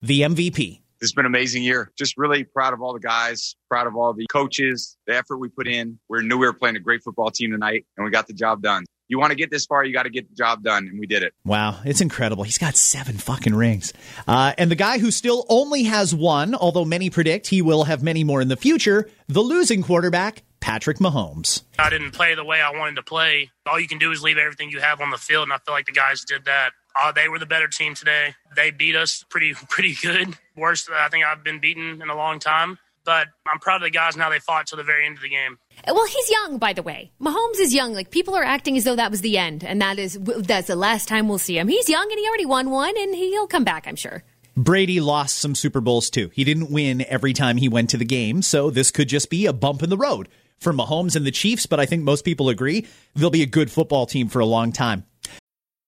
the 0.00 0.22
MVP. 0.22 0.80
It's 1.02 1.12
been 1.12 1.26
an 1.26 1.30
amazing 1.30 1.62
year. 1.62 1.92
Just 1.98 2.16
really 2.16 2.44
proud 2.44 2.72
of 2.72 2.80
all 2.80 2.94
the 2.94 3.00
guys, 3.00 3.54
proud 3.68 3.86
of 3.86 3.94
all 3.94 4.14
the 4.14 4.24
coaches, 4.32 4.96
the 5.06 5.14
effort 5.14 5.36
we 5.36 5.50
put 5.50 5.68
in. 5.68 5.98
We 6.08 6.26
knew 6.26 6.38
we 6.38 6.46
were 6.46 6.54
playing 6.54 6.76
a 6.76 6.80
great 6.80 7.02
football 7.02 7.30
team 7.30 7.50
tonight, 7.50 7.84
and 7.98 8.04
we 8.06 8.10
got 8.10 8.26
the 8.26 8.32
job 8.32 8.62
done 8.62 8.86
you 9.08 9.18
want 9.18 9.30
to 9.30 9.36
get 9.36 9.50
this 9.50 9.66
far, 9.66 9.84
you 9.84 9.92
got 9.92 10.04
to 10.04 10.10
get 10.10 10.28
the 10.28 10.34
job 10.34 10.62
done, 10.62 10.88
and 10.88 10.98
we 10.98 11.06
did 11.06 11.22
it. 11.22 11.32
Wow, 11.44 11.80
it's 11.84 12.00
incredible. 12.00 12.44
He's 12.44 12.58
got 12.58 12.76
seven 12.76 13.18
fucking 13.18 13.54
rings. 13.54 13.92
Uh, 14.26 14.52
and 14.58 14.70
the 14.70 14.76
guy 14.76 14.98
who 14.98 15.10
still 15.10 15.44
only 15.48 15.84
has 15.84 16.14
one, 16.14 16.54
although 16.54 16.84
many 16.84 17.10
predict 17.10 17.46
he 17.46 17.62
will 17.62 17.84
have 17.84 18.02
many 18.02 18.24
more 18.24 18.40
in 18.40 18.48
the 18.48 18.56
future, 18.56 19.08
the 19.28 19.40
losing 19.40 19.82
quarterback, 19.82 20.42
Patrick 20.66 20.98
Mahomes. 20.98 21.62
I 21.78 21.90
didn't 21.90 22.10
play 22.10 22.34
the 22.34 22.42
way 22.44 22.60
I 22.60 22.76
wanted 22.76 22.96
to 22.96 23.02
play. 23.04 23.52
All 23.66 23.78
you 23.78 23.86
can 23.86 23.98
do 23.98 24.10
is 24.10 24.20
leave 24.20 24.36
everything 24.36 24.68
you 24.68 24.80
have 24.80 25.00
on 25.00 25.10
the 25.12 25.16
field, 25.16 25.44
and 25.44 25.52
I 25.52 25.58
feel 25.58 25.72
like 25.72 25.86
the 25.86 25.92
guys 25.92 26.24
did 26.24 26.46
that. 26.46 26.70
Uh, 27.00 27.12
they 27.12 27.28
were 27.28 27.38
the 27.38 27.46
better 27.46 27.68
team 27.68 27.94
today. 27.94 28.34
They 28.56 28.72
beat 28.72 28.96
us 28.96 29.24
pretty 29.30 29.54
pretty 29.68 29.94
good. 30.02 30.34
Worst 30.56 30.90
I 30.92 31.08
think 31.08 31.24
I've 31.24 31.44
been 31.44 31.60
beaten 31.60 32.02
in 32.02 32.10
a 32.10 32.16
long 32.16 32.40
time. 32.40 32.80
But 33.04 33.28
I'm 33.46 33.60
proud 33.60 33.76
of 33.76 33.82
the 33.82 33.90
guys 33.90 34.16
now. 34.16 34.28
They 34.28 34.40
fought 34.40 34.66
to 34.66 34.76
the 34.76 34.82
very 34.82 35.06
end 35.06 35.18
of 35.18 35.22
the 35.22 35.28
game. 35.28 35.56
Well, 35.86 36.06
he's 36.06 36.30
young, 36.32 36.58
by 36.58 36.72
the 36.72 36.82
way. 36.82 37.12
Mahomes 37.22 37.60
is 37.60 37.72
young. 37.72 37.94
Like 37.94 38.10
people 38.10 38.34
are 38.34 38.42
acting 38.42 38.76
as 38.76 38.82
though 38.82 38.96
that 38.96 39.12
was 39.12 39.20
the 39.20 39.38
end, 39.38 39.62
and 39.62 39.80
that 39.80 40.00
is 40.00 40.18
that's 40.20 40.66
the 40.66 40.74
last 40.74 41.06
time 41.06 41.28
we'll 41.28 41.38
see 41.38 41.56
him. 41.56 41.68
He's 41.68 41.88
young, 41.88 42.10
and 42.10 42.18
he 42.18 42.26
already 42.26 42.46
won 42.46 42.70
one, 42.70 42.98
and 42.98 43.14
he'll 43.14 43.46
come 43.46 43.62
back. 43.62 43.86
I'm 43.86 43.94
sure. 43.94 44.24
Brady 44.56 44.98
lost 44.98 45.38
some 45.38 45.54
Super 45.54 45.80
Bowls 45.80 46.10
too. 46.10 46.32
He 46.34 46.42
didn't 46.42 46.72
win 46.72 47.04
every 47.08 47.34
time 47.34 47.56
he 47.56 47.68
went 47.68 47.90
to 47.90 47.96
the 47.98 48.04
game, 48.04 48.42
so 48.42 48.70
this 48.70 48.90
could 48.90 49.08
just 49.08 49.30
be 49.30 49.46
a 49.46 49.52
bump 49.52 49.84
in 49.84 49.90
the 49.90 49.98
road 49.98 50.28
for 50.58 50.72
Mahomes 50.72 51.16
and 51.16 51.26
the 51.26 51.30
Chiefs. 51.30 51.66
But 51.66 51.80
I 51.80 51.86
think 51.86 52.02
most 52.02 52.24
people 52.24 52.48
agree 52.48 52.86
they'll 53.14 53.30
be 53.30 53.42
a 53.42 53.46
good 53.46 53.70
football 53.70 54.06
team 54.06 54.28
for 54.28 54.40
a 54.40 54.46
long 54.46 54.72
time. 54.72 55.04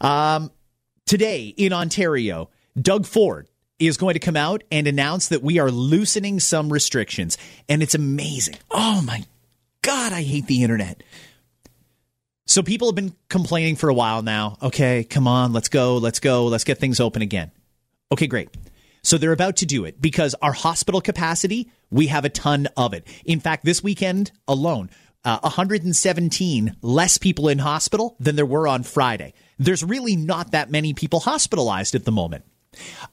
Um, 0.00 0.50
today 1.06 1.46
in 1.46 1.72
Ontario, 1.72 2.50
Doug 2.80 3.06
Ford 3.06 3.48
is 3.78 3.96
going 3.96 4.14
to 4.14 4.20
come 4.20 4.36
out 4.36 4.62
and 4.70 4.86
announce 4.86 5.28
that 5.28 5.42
we 5.42 5.58
are 5.58 5.70
loosening 5.70 6.40
some 6.40 6.72
restrictions. 6.72 7.36
And 7.68 7.82
it's 7.82 7.94
amazing. 7.94 8.56
Oh 8.70 9.02
my 9.02 9.24
God, 9.82 10.12
I 10.12 10.22
hate 10.22 10.46
the 10.46 10.62
internet. 10.62 11.02
So 12.46 12.62
people 12.62 12.88
have 12.88 12.94
been 12.94 13.14
complaining 13.28 13.76
for 13.76 13.88
a 13.88 13.94
while 13.94 14.22
now. 14.22 14.58
Okay, 14.62 15.04
come 15.04 15.26
on, 15.26 15.52
let's 15.52 15.68
go, 15.68 15.96
let's 15.96 16.20
go, 16.20 16.46
let's 16.46 16.64
get 16.64 16.78
things 16.78 17.00
open 17.00 17.22
again. 17.22 17.50
Okay, 18.12 18.26
great. 18.26 18.50
So 19.02 19.18
they're 19.18 19.32
about 19.32 19.56
to 19.56 19.66
do 19.66 19.84
it 19.84 20.00
because 20.00 20.34
our 20.40 20.52
hospital 20.52 21.00
capacity, 21.00 21.70
we 21.90 22.06
have 22.08 22.24
a 22.24 22.30
ton 22.30 22.68
of 22.76 22.94
it. 22.94 23.06
In 23.24 23.40
fact, 23.40 23.64
this 23.64 23.82
weekend 23.82 24.30
alone, 24.46 24.90
uh, 25.24 25.38
117 25.40 26.76
less 26.82 27.18
people 27.18 27.48
in 27.48 27.58
hospital 27.58 28.16
than 28.20 28.36
there 28.36 28.46
were 28.46 28.68
on 28.68 28.82
Friday. 28.82 29.34
There's 29.58 29.84
really 29.84 30.16
not 30.16 30.52
that 30.52 30.70
many 30.70 30.94
people 30.94 31.20
hospitalized 31.20 31.94
at 31.94 32.04
the 32.04 32.12
moment. 32.12 32.44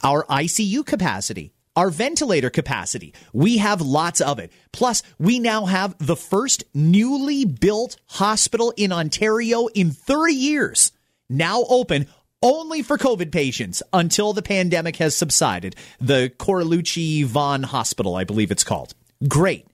Our 0.03 0.25
ICU 0.25 0.85
capacity, 0.85 1.53
our 1.75 1.89
ventilator 1.89 2.49
capacity, 2.49 3.13
we 3.33 3.57
have 3.57 3.81
lots 3.81 4.21
of 4.21 4.39
it. 4.39 4.51
Plus, 4.71 5.03
we 5.19 5.39
now 5.39 5.65
have 5.65 5.95
the 5.99 6.15
first 6.15 6.63
newly 6.73 7.45
built 7.45 7.97
hospital 8.07 8.73
in 8.75 8.91
Ontario 8.91 9.67
in 9.67 9.91
30 9.91 10.33
years, 10.33 10.91
now 11.29 11.63
open 11.69 12.07
only 12.43 12.81
for 12.81 12.97
COVID 12.97 13.31
patients 13.31 13.83
until 13.93 14.33
the 14.33 14.41
pandemic 14.41 14.95
has 14.97 15.15
subsided. 15.15 15.75
The 15.99 16.31
Cortellucci 16.37 17.23
Vaughan 17.23 17.63
Hospital, 17.63 18.15
I 18.15 18.23
believe 18.23 18.51
it's 18.51 18.63
called. 18.63 18.95
Great. 19.27 19.67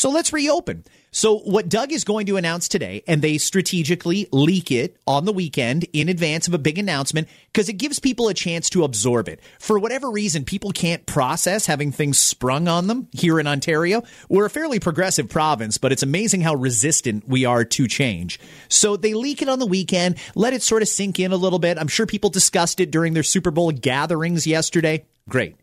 So 0.00 0.08
let's 0.08 0.32
reopen. 0.32 0.84
So 1.10 1.40
what 1.40 1.68
Doug 1.68 1.92
is 1.92 2.04
going 2.04 2.24
to 2.24 2.38
announce 2.38 2.68
today, 2.68 3.04
and 3.06 3.20
they 3.20 3.36
strategically 3.36 4.26
leak 4.32 4.72
it 4.72 4.96
on 5.06 5.26
the 5.26 5.32
weekend 5.32 5.84
in 5.92 6.08
advance 6.08 6.48
of 6.48 6.54
a 6.54 6.58
big 6.58 6.78
announcement 6.78 7.28
because 7.52 7.68
it 7.68 7.74
gives 7.74 7.98
people 7.98 8.28
a 8.28 8.32
chance 8.32 8.70
to 8.70 8.84
absorb 8.84 9.28
it. 9.28 9.40
For 9.58 9.78
whatever 9.78 10.10
reason, 10.10 10.46
people 10.46 10.72
can't 10.72 11.04
process 11.04 11.66
having 11.66 11.92
things 11.92 12.16
sprung 12.16 12.66
on 12.66 12.86
them 12.86 13.08
here 13.12 13.38
in 13.38 13.46
Ontario. 13.46 14.02
We're 14.30 14.46
a 14.46 14.50
fairly 14.50 14.80
progressive 14.80 15.28
province, 15.28 15.76
but 15.76 15.92
it's 15.92 16.02
amazing 16.02 16.40
how 16.40 16.54
resistant 16.54 17.28
we 17.28 17.44
are 17.44 17.66
to 17.66 17.86
change. 17.86 18.40
So 18.70 18.96
they 18.96 19.12
leak 19.12 19.42
it 19.42 19.50
on 19.50 19.58
the 19.58 19.66
weekend, 19.66 20.16
let 20.34 20.54
it 20.54 20.62
sort 20.62 20.80
of 20.80 20.88
sink 20.88 21.20
in 21.20 21.30
a 21.30 21.36
little 21.36 21.58
bit. 21.58 21.76
I'm 21.76 21.88
sure 21.88 22.06
people 22.06 22.30
discussed 22.30 22.80
it 22.80 22.90
during 22.90 23.12
their 23.12 23.22
Super 23.22 23.50
Bowl 23.50 23.70
gatherings 23.70 24.46
yesterday. 24.46 25.04
Great 25.28 25.56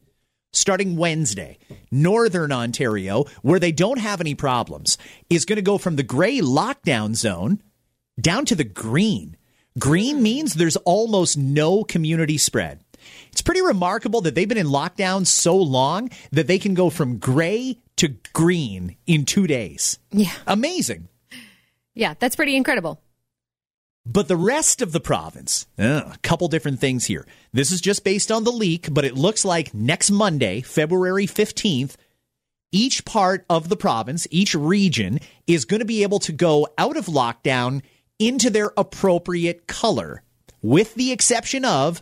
starting 0.54 0.98
Wednesday, 0.98 1.58
Northern 1.92 2.52
Ontario, 2.52 3.26
where 3.42 3.60
they 3.60 3.72
don't 3.72 4.00
have 4.00 4.22
any 4.22 4.36
problems, 4.36 4.98
is 5.30 5.46
going 5.46 5.58
to 5.58 5.62
go 5.62 5.78
from 5.78 5.96
the 5.96 6.04
gray 6.04 6.40
lockdown 6.40 7.16
zone 7.16 7.62
down 8.20 8.46
to 8.46 8.56
the 8.56 8.64
green. 8.64 9.38
Green 9.78 10.18
hmm. 10.18 10.24
means 10.24 10.54
there's 10.54 10.78
almost 10.78 11.38
no 11.38 11.84
community 11.84 12.38
spread. 12.38 12.82
It's 13.32 13.42
pretty 13.42 13.62
remarkable 13.62 14.22
that 14.22 14.36
they've 14.36 14.50
been 14.50 14.58
in 14.58 14.68
lockdown 14.68 15.26
so 15.26 15.56
long 15.56 16.10
that 16.32 16.48
they 16.48 16.60
can 16.60 16.74
go 16.74 16.90
from 16.90 17.20
gray 17.20 17.78
to 17.98 18.16
green 18.34 18.98
in 19.06 19.26
two 19.26 19.48
days. 19.48 20.00
Yeah. 20.12 20.34
Amazing. 20.46 21.08
Yeah, 21.94 22.16
that's 22.20 22.36
pretty 22.36 22.56
incredible. 22.56 23.02
But 24.10 24.30
the 24.30 24.38
rest 24.38 24.82
of 24.82 24.94
the 24.94 25.02
province, 25.02 25.68
uh, 25.78 26.12
a 26.14 26.18
couple 26.24 26.48
different 26.48 26.80
things 26.80 27.06
here. 27.06 27.28
This 27.52 27.74
is 27.74 27.82
just 27.82 28.06
based 28.06 28.32
on 28.32 28.46
the 28.46 28.54
leak, 28.54 28.88
but 28.90 29.04
it 29.04 29.16
looks 29.16 29.44
like 29.44 29.74
next 29.74 30.12
Monday, 30.12 30.62
February 30.62 31.28
15th, 31.28 31.98
each 32.72 33.04
part 33.04 33.46
of 33.50 33.68
the 33.68 33.76
province, 33.76 34.26
each 34.32 34.56
region 34.56 35.20
is 35.46 35.66
going 35.66 35.82
to 35.82 35.86
be 35.86 36.04
able 36.04 36.20
to 36.20 36.32
go 36.32 36.70
out 36.78 36.96
of 36.96 37.08
lockdown 37.08 37.82
into 38.18 38.50
their 38.50 38.72
appropriate 38.78 39.68
color, 39.68 40.24
with 40.62 40.96
the 40.96 41.12
exception 41.12 41.66
of 41.66 42.02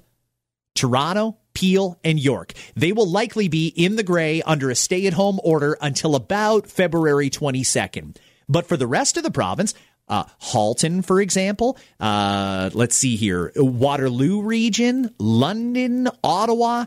Toronto, 0.75 1.37
Peel, 1.55 1.99
and 2.03 2.19
York. 2.19 2.53
They 2.75 2.91
will 2.91 3.09
likely 3.09 3.47
be 3.47 3.69
in 3.69 3.95
the 3.95 4.03
gray 4.03 4.43
under 4.43 4.69
a 4.69 4.75
stay 4.75 5.07
at 5.07 5.13
home 5.13 5.39
order 5.43 5.75
until 5.81 6.13
about 6.13 6.67
February 6.67 7.31
22nd. 7.31 8.17
But 8.47 8.67
for 8.67 8.77
the 8.77 8.85
rest 8.85 9.17
of 9.17 9.23
the 9.23 9.31
province, 9.31 9.73
uh, 10.07 10.25
Halton, 10.39 11.01
for 11.01 11.21
example. 11.21 11.77
Uh, 11.99 12.69
let's 12.73 12.95
see 12.95 13.15
here 13.15 13.51
Waterloo 13.55 14.41
region, 14.41 15.13
London, 15.19 16.07
Ottawa. 16.23 16.85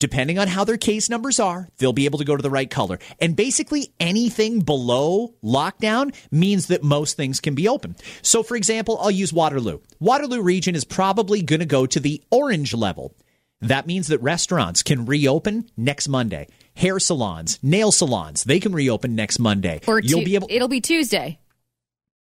Depending 0.00 0.36
on 0.36 0.48
how 0.48 0.64
their 0.64 0.78
case 0.78 1.08
numbers 1.08 1.38
are, 1.38 1.68
they'll 1.78 1.92
be 1.92 2.06
able 2.06 2.18
to 2.18 2.24
go 2.24 2.36
to 2.36 2.42
the 2.42 2.50
right 2.50 2.68
color. 2.68 2.98
And 3.20 3.36
basically, 3.36 3.92
anything 4.00 4.58
below 4.58 5.34
lockdown 5.44 6.12
means 6.32 6.66
that 6.66 6.82
most 6.82 7.16
things 7.16 7.38
can 7.38 7.54
be 7.54 7.68
open. 7.68 7.94
So, 8.20 8.42
for 8.42 8.56
example, 8.56 8.98
I'll 9.00 9.12
use 9.12 9.32
Waterloo. 9.32 9.78
Waterloo 10.00 10.42
region 10.42 10.74
is 10.74 10.84
probably 10.84 11.40
going 11.40 11.60
to 11.60 11.66
go 11.66 11.86
to 11.86 12.00
the 12.00 12.20
orange 12.32 12.74
level. 12.74 13.14
That 13.60 13.86
means 13.86 14.08
that 14.08 14.20
restaurants 14.20 14.82
can 14.82 15.06
reopen 15.06 15.70
next 15.76 16.08
Monday. 16.08 16.48
Hair 16.74 16.98
salons, 16.98 17.60
nail 17.62 17.92
salons, 17.92 18.42
they 18.42 18.58
can 18.58 18.72
reopen 18.72 19.14
next 19.14 19.38
Monday. 19.38 19.82
Or 19.86 20.00
You'll 20.00 20.18
tu- 20.18 20.24
be 20.26 20.34
able. 20.34 20.48
it'll 20.50 20.66
be 20.66 20.80
Tuesday. 20.80 21.38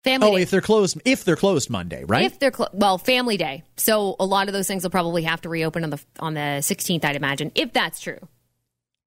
Family 0.04 0.28
Oh, 0.28 0.36
day. 0.36 0.42
if 0.42 0.50
they're 0.50 0.60
closed, 0.60 1.00
if 1.06 1.24
they're 1.24 1.34
closed 1.36 1.70
Monday, 1.70 2.04
right? 2.04 2.26
If 2.26 2.38
they're 2.38 2.50
clo- 2.50 2.68
well, 2.74 2.98
family 2.98 3.36
day. 3.38 3.62
So 3.76 4.16
a 4.20 4.26
lot 4.26 4.48
of 4.48 4.52
those 4.52 4.66
things 4.68 4.82
will 4.82 4.90
probably 4.90 5.22
have 5.22 5.40
to 5.42 5.48
reopen 5.48 5.82
on 5.82 5.90
the 5.90 6.00
on 6.20 6.34
the 6.34 6.60
16th, 6.60 7.04
I'd 7.04 7.16
imagine, 7.16 7.50
if 7.54 7.72
that's 7.72 8.00
true. 8.00 8.18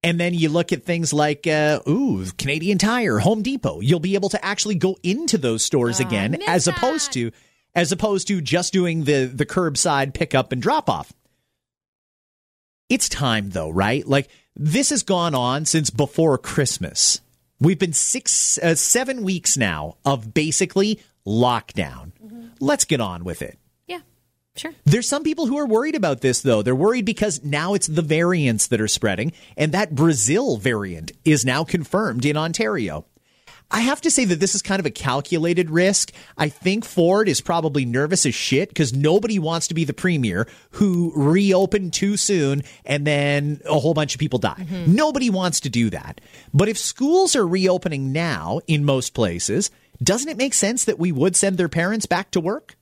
And 0.03 0.19
then 0.19 0.33
you 0.33 0.49
look 0.49 0.71
at 0.71 0.83
things 0.83 1.11
like, 1.13 1.45
uh, 1.47 1.79
ooh, 1.87 2.25
Canadian 2.37 2.77
Tire, 2.77 3.19
Home 3.19 3.41
Depot. 3.41 3.79
You'll 3.81 3.99
be 3.99 4.15
able 4.15 4.29
to 4.29 4.43
actually 4.45 4.75
go 4.75 4.97
into 5.03 5.37
those 5.37 5.63
stores 5.63 5.99
Oh, 6.01 6.05
again, 6.07 6.41
as 6.47 6.67
opposed 6.67 7.11
to, 7.13 7.31
as 7.75 7.91
opposed 7.91 8.27
to 8.29 8.41
just 8.41 8.73
doing 8.73 9.03
the 9.03 9.25
the 9.25 9.45
curbside 9.45 10.13
pickup 10.13 10.51
and 10.51 10.61
drop 10.61 10.89
off. 10.89 11.13
It's 12.89 13.09
time 13.09 13.49
though, 13.51 13.69
right? 13.69 14.07
Like 14.07 14.29
this 14.55 14.89
has 14.91 15.03
gone 15.03 15.35
on 15.35 15.65
since 15.65 15.89
before 15.89 16.37
Christmas. 16.37 17.21
We've 17.59 17.79
been 17.79 17.93
six, 17.93 18.57
uh, 18.59 18.75
seven 18.75 19.23
weeks 19.23 19.57
now 19.57 19.97
of 20.05 20.33
basically 20.33 20.99
lockdown. 21.25 22.11
Let's 22.59 22.85
get 22.85 23.01
on 23.01 23.23
with 23.23 23.41
it. 23.41 23.57
Yeah, 23.87 24.01
sure. 24.55 24.73
There's 24.85 25.09
some 25.09 25.23
people 25.23 25.47
who 25.47 25.57
are 25.57 25.65
worried 25.65 25.95
about 25.95 26.21
this, 26.21 26.41
though. 26.41 26.61
They're 26.61 26.75
worried 26.75 27.05
because 27.05 27.43
now 27.43 27.73
it's 27.73 27.87
the 27.87 28.01
variants 28.01 28.67
that 28.67 28.81
are 28.81 28.87
spreading, 28.87 29.33
and 29.55 29.71
that 29.71 29.95
Brazil 29.95 30.57
variant 30.57 31.11
is 31.25 31.45
now 31.45 31.63
confirmed 31.63 32.25
in 32.25 32.37
Ontario. 32.37 33.05
I 33.69 33.81
have 33.81 34.01
to 34.01 34.11
say 34.11 34.23
that 34.25 34.39
this 34.39 34.55
is 34.55 34.61
kind 34.61 34.79
of 34.79 34.85
a 34.85 34.91
calculated 34.91 35.69
risk. 35.69 36.13
I 36.37 36.47
think 36.49 36.85
Ford 36.85 37.27
is 37.27 37.41
probably 37.41 37.85
nervous 37.85 38.25
as 38.25 38.33
shit 38.33 38.69
because 38.69 38.93
nobody 38.93 39.39
wants 39.39 39.67
to 39.67 39.73
be 39.73 39.83
the 39.83 39.93
premier 39.93 40.47
who 40.71 41.11
reopened 41.15 41.93
too 41.93 42.15
soon 42.15 42.63
and 42.85 43.05
then 43.05 43.61
a 43.65 43.77
whole 43.77 43.93
bunch 43.93 44.15
of 44.15 44.19
people 44.19 44.39
die. 44.39 44.55
Mm-hmm. 44.57 44.95
Nobody 44.95 45.29
wants 45.29 45.59
to 45.61 45.69
do 45.69 45.89
that. 45.89 46.21
But 46.53 46.69
if 46.69 46.77
schools 46.77 47.35
are 47.35 47.45
reopening 47.45 48.13
now 48.13 48.61
in 48.67 48.85
most 48.85 49.13
places, 49.13 49.69
doesn't 50.01 50.29
it 50.29 50.37
make 50.37 50.53
sense 50.53 50.85
that 50.85 50.99
we 50.99 51.11
would 51.11 51.35
send 51.35 51.57
their 51.57 51.69
parents 51.69 52.05
back 52.05 52.31
to 52.31 52.39
work? 52.39 52.76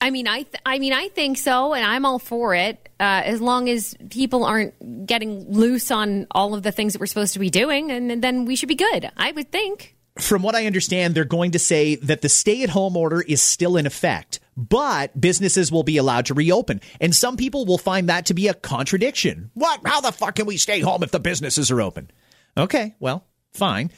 I 0.00 0.10
mean, 0.10 0.28
I 0.28 0.42
th- 0.42 0.62
I 0.64 0.78
mean, 0.78 0.92
I 0.92 1.08
think 1.08 1.38
so, 1.38 1.74
and 1.74 1.84
I'm 1.84 2.04
all 2.04 2.20
for 2.20 2.54
it 2.54 2.88
uh, 3.00 3.22
as 3.24 3.40
long 3.40 3.68
as 3.68 3.96
people 4.10 4.44
aren't 4.44 5.06
getting 5.06 5.50
loose 5.52 5.90
on 5.90 6.26
all 6.30 6.54
of 6.54 6.62
the 6.62 6.70
things 6.70 6.92
that 6.92 7.00
we're 7.00 7.06
supposed 7.06 7.32
to 7.32 7.40
be 7.40 7.50
doing, 7.50 7.90
and 7.90 8.22
then 8.22 8.44
we 8.44 8.54
should 8.54 8.68
be 8.68 8.76
good. 8.76 9.10
I 9.16 9.32
would 9.32 9.50
think. 9.50 9.96
from 10.20 10.42
what 10.42 10.54
I 10.54 10.66
understand, 10.66 11.14
they're 11.14 11.24
going 11.24 11.50
to 11.52 11.58
say 11.58 11.96
that 11.96 12.22
the 12.22 12.28
stay 12.28 12.62
at 12.62 12.70
home 12.70 12.96
order 12.96 13.20
is 13.22 13.42
still 13.42 13.76
in 13.76 13.86
effect, 13.86 14.38
but 14.56 15.20
businesses 15.20 15.72
will 15.72 15.82
be 15.84 15.96
allowed 15.96 16.26
to 16.26 16.34
reopen. 16.34 16.80
And 17.00 17.14
some 17.14 17.36
people 17.36 17.66
will 17.66 17.78
find 17.78 18.08
that 18.08 18.26
to 18.26 18.34
be 18.34 18.46
a 18.48 18.54
contradiction. 18.54 19.50
What? 19.54 19.80
How 19.84 20.00
the 20.00 20.12
fuck 20.12 20.36
can 20.36 20.46
we 20.46 20.56
stay 20.58 20.80
home 20.80 21.02
if 21.02 21.10
the 21.10 21.20
businesses 21.20 21.70
are 21.72 21.80
open? 21.80 22.10
Okay, 22.56 22.94
well, 23.00 23.24
fine. 23.52 23.90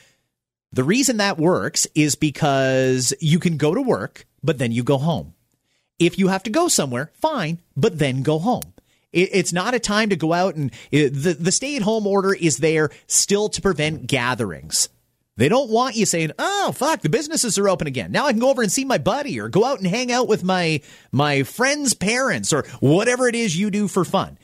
The 0.73 0.85
reason 0.85 1.19
that 1.19 1.37
works 1.39 1.87
is 1.95 2.15
because 2.15 3.13
you 3.21 3.39
can 3.39 3.57
go 3.59 3.75
to 3.75 3.83
work, 3.83 4.27
but 4.43 4.59
then 4.59 4.73
you 4.73 4.83
go 4.83 4.97
home. 4.99 5.35
If 6.01 6.19
you 6.19 6.29
have 6.29 6.43
to 6.45 6.51
go 6.51 6.67
somewhere, 6.67 7.13
fine, 7.15 7.61
but 7.77 7.99
then 7.99 8.23
go 8.23 8.41
home. 8.41 8.73
It's 9.13 9.53
not 9.53 9.75
a 9.75 9.81
time 9.81 10.09
to 10.11 10.17
go 10.17 10.33
out 10.33 10.55
and 10.55 10.71
the 10.91 11.37
the 11.39 11.53
stay 11.53 11.77
at 11.77 11.83
home 11.83 12.07
order 12.07 12.33
is 12.33 12.59
there 12.59 12.91
still 13.07 13.49
to 13.49 13.61
prevent 13.61 14.07
gatherings. 14.07 14.89
They 15.37 15.49
don't 15.49 15.71
want 15.71 15.97
you 15.97 16.07
saying, 16.07 16.33
"Oh, 16.39 16.73
fuck, 16.73 17.03
the 17.03 17.09
businesses 17.09 17.59
are 17.59 17.69
open 17.69 17.87
again. 17.87 18.13
Now 18.13 18.27
I 18.27 18.33
can 18.33 18.41
go 18.41 18.51
over 18.51 18.63
and 18.63 18.71
see 18.71 18.85
my 18.85 18.99
buddy 18.99 19.41
or 19.41 19.49
go 19.49 19.65
out 19.65 19.79
and 19.79 19.87
hang 19.87 20.13
out 20.13 20.29
with 20.29 20.45
my 20.45 20.81
my 21.11 21.43
friend's 21.43 21.93
parents 21.93 22.53
or 22.53 22.65
whatever 22.81 23.27
it 23.27 23.35
is 23.35 23.57
you 23.57 23.71
do 23.71 23.89
for 23.89 24.05
fun." 24.05 24.39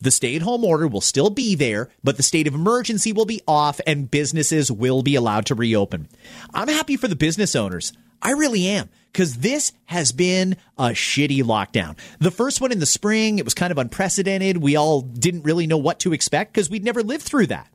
The 0.00 0.10
stay 0.10 0.36
at 0.36 0.42
home 0.42 0.64
order 0.64 0.86
will 0.86 1.00
still 1.00 1.30
be 1.30 1.54
there, 1.54 1.90
but 2.04 2.16
the 2.16 2.22
state 2.22 2.46
of 2.46 2.54
emergency 2.54 3.12
will 3.12 3.24
be 3.24 3.40
off 3.48 3.80
and 3.86 4.10
businesses 4.10 4.70
will 4.70 5.02
be 5.02 5.14
allowed 5.14 5.46
to 5.46 5.54
reopen. 5.54 6.08
I'm 6.52 6.68
happy 6.68 6.96
for 6.96 7.08
the 7.08 7.16
business 7.16 7.56
owners. 7.56 7.92
I 8.20 8.32
really 8.32 8.66
am 8.66 8.88
because 9.16 9.38
this 9.38 9.72
has 9.86 10.12
been 10.12 10.58
a 10.76 10.88
shitty 10.88 11.42
lockdown. 11.42 11.96
The 12.18 12.30
first 12.30 12.60
one 12.60 12.70
in 12.70 12.80
the 12.80 12.84
spring, 12.84 13.38
it 13.38 13.46
was 13.46 13.54
kind 13.54 13.70
of 13.70 13.78
unprecedented. 13.78 14.58
We 14.58 14.76
all 14.76 15.00
didn't 15.00 15.44
really 15.44 15.66
know 15.66 15.78
what 15.78 16.00
to 16.00 16.12
expect 16.12 16.52
because 16.52 16.68
we'd 16.68 16.84
never 16.84 17.02
lived 17.02 17.22
through 17.22 17.46
that. 17.46 17.72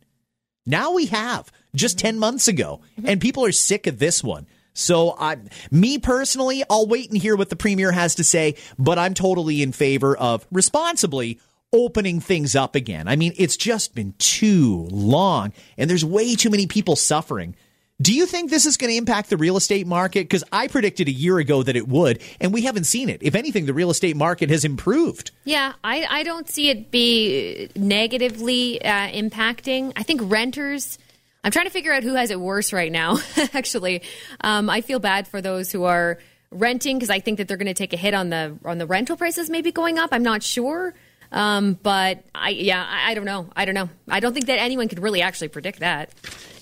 Now 0.68 0.92
we 0.92 1.08
have 1.08 1.52
just 1.74 1.98
10 1.98 2.20
months 2.20 2.48
ago, 2.48 2.82
and 3.04 3.20
people 3.20 3.44
are 3.44 3.52
sick 3.52 3.88
of 3.88 3.98
this 3.98 4.24
one. 4.24 4.46
So, 4.74 5.16
I, 5.18 5.38
me 5.72 5.98
personally, 5.98 6.64
I'll 6.70 6.86
wait 6.86 7.10
and 7.10 7.20
hear 7.20 7.36
what 7.36 7.50
the 7.50 7.56
premier 7.56 7.92
has 7.92 8.14
to 8.16 8.24
say, 8.24 8.56
but 8.78 9.00
I'm 9.00 9.16
totally 9.16 9.64
in 9.64 9.72
favor 9.72 10.16
of 10.16 10.46
responsibly 10.52 11.40
opening 11.74 12.20
things 12.20 12.56
up 12.56 12.76
again. 12.76 13.08
I 13.08 13.16
mean, 13.16 13.34
it's 13.36 13.58
just 13.58 13.96
been 13.96 14.14
too 14.20 14.88
long, 14.92 15.54
and 15.76 15.90
there's 15.90 16.06
way 16.06 16.36
too 16.36 16.52
many 16.52 16.68
people 16.68 16.96
suffering. 16.96 17.56
Do 18.02 18.14
you 18.14 18.26
think 18.26 18.50
this 18.50 18.66
is 18.66 18.78
going 18.78 18.90
to 18.90 18.98
impact 18.98 19.30
the 19.30 19.38
real 19.38 19.58
estate 19.58 19.86
market? 19.86 20.22
Because 20.22 20.44
I 20.52 20.68
predicted 20.68 21.08
a 21.08 21.12
year 21.12 21.38
ago 21.38 21.62
that 21.62 21.76
it 21.76 21.88
would, 21.88 22.22
and 22.40 22.52
we 22.54 22.64
haven't 22.64 22.86
seen 22.86 23.10
it. 23.10 23.22
If 23.22 23.36
anything, 23.36 23.66
the 23.66 23.74
real 23.74 23.92
estate 23.92 24.16
market 24.16 24.50
has 24.50 24.66
improved. 24.66 25.32
Yeah, 25.44 25.74
I, 25.84 26.06
I 26.10 26.24
don't 26.24 26.50
see 26.50 26.70
it 26.70 26.90
be 26.90 27.70
negatively 27.76 28.84
uh, 28.84 29.10
impacting. 29.10 29.94
I 29.96 30.04
think 30.04 30.22
renters. 30.24 30.98
I'm 31.44 31.52
trying 31.52 31.66
to 31.66 31.72
figure 31.72 31.94
out 31.94 32.04
who 32.04 32.16
has 32.16 32.32
it 32.32 32.40
worse 32.40 32.74
right 32.74 32.92
now. 32.92 33.20
Actually, 33.54 34.04
um, 34.42 34.70
I 34.70 34.82
feel 34.82 35.00
bad 35.00 35.28
for 35.28 35.42
those 35.42 35.72
who 35.72 35.84
are 35.84 36.18
renting 36.50 36.98
because 36.98 37.10
I 37.10 37.20
think 37.20 37.38
that 37.38 37.48
they're 37.48 37.58
going 37.58 37.68
to 37.68 37.74
take 37.74 37.94
a 37.94 37.98
hit 37.98 38.14
on 38.14 38.30
the 38.30 38.58
on 38.66 38.78
the 38.78 38.88
rental 38.88 39.18
prices 39.18 39.50
maybe 39.50 39.72
going 39.72 40.00
up. 40.00 40.10
I'm 40.12 40.24
not 40.24 40.44
sure, 40.44 40.94
um, 41.32 41.78
but 41.84 42.24
I 42.34 42.50
yeah 42.50 42.86
I, 42.88 43.12
I 43.12 43.14
don't 43.16 43.26
know. 43.26 43.50
I 43.56 43.66
don't 43.66 43.76
know. 43.76 43.90
I 44.10 44.20
don't 44.20 44.34
think 44.34 44.48
that 44.48 44.60
anyone 44.60 44.88
could 44.88 45.00
really 45.00 45.22
actually 45.22 45.50
predict 45.50 45.80
that. 45.80 46.12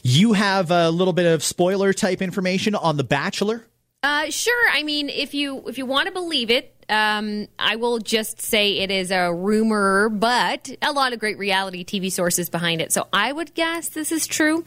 You 0.03 0.33
have 0.33 0.71
a 0.71 0.89
little 0.89 1.13
bit 1.13 1.25
of 1.25 1.43
spoiler 1.43 1.93
type 1.93 2.21
information 2.21 2.75
on 2.75 2.97
The 2.97 3.03
Bachelor. 3.03 3.65
Uh, 4.01 4.29
sure. 4.29 4.69
I 4.71 4.83
mean, 4.83 5.09
if 5.09 5.33
you 5.33 5.67
if 5.67 5.77
you 5.77 5.85
want 5.85 6.07
to 6.07 6.13
believe 6.13 6.49
it, 6.49 6.73
um, 6.88 7.47
I 7.57 7.75
will 7.75 7.99
just 7.99 8.41
say 8.41 8.79
it 8.79 8.91
is 8.91 9.12
a 9.12 9.33
rumor, 9.33 10.09
but 10.09 10.71
a 10.81 10.93
lot 10.93 11.12
of 11.12 11.19
great 11.19 11.38
reality 11.38 11.83
TV 11.83 12.12
sources 12.12 12.49
behind 12.49 12.81
it. 12.81 12.93
So 12.93 13.07
I 13.12 13.31
would 13.31 13.53
guess 13.53 13.89
this 13.89 14.12
is 14.12 14.25
true. 14.25 14.63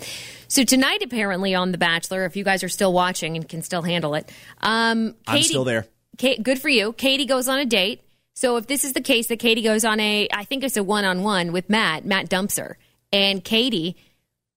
So 0.48 0.64
tonight, 0.64 1.02
apparently 1.02 1.54
on 1.54 1.72
The 1.72 1.78
Bachelor, 1.78 2.26
if 2.26 2.36
you 2.36 2.44
guys 2.44 2.62
are 2.62 2.68
still 2.68 2.92
watching 2.92 3.36
and 3.36 3.48
can 3.48 3.62
still 3.62 3.82
handle 3.82 4.14
it, 4.14 4.30
um, 4.60 5.14
Katie, 5.26 5.38
I'm 5.38 5.42
still 5.42 5.64
there. 5.64 5.86
Kate, 6.18 6.42
good 6.42 6.60
for 6.60 6.68
you. 6.68 6.92
Katie 6.92 7.26
goes 7.26 7.48
on 7.48 7.58
a 7.58 7.66
date. 7.66 8.02
So 8.34 8.56
if 8.56 8.66
this 8.66 8.84
is 8.84 8.92
the 8.92 9.00
case 9.00 9.28
that 9.28 9.38
Katie 9.38 9.62
goes 9.62 9.84
on 9.84 9.98
a, 9.98 10.28
I 10.32 10.44
think 10.44 10.62
it's 10.62 10.76
a 10.76 10.84
one 10.84 11.04
on 11.04 11.22
one 11.22 11.52
with 11.52 11.68
Matt, 11.68 12.04
Matt 12.04 12.28
dumps 12.28 12.58
her, 12.58 12.78
and 13.12 13.42
Katie 13.42 13.96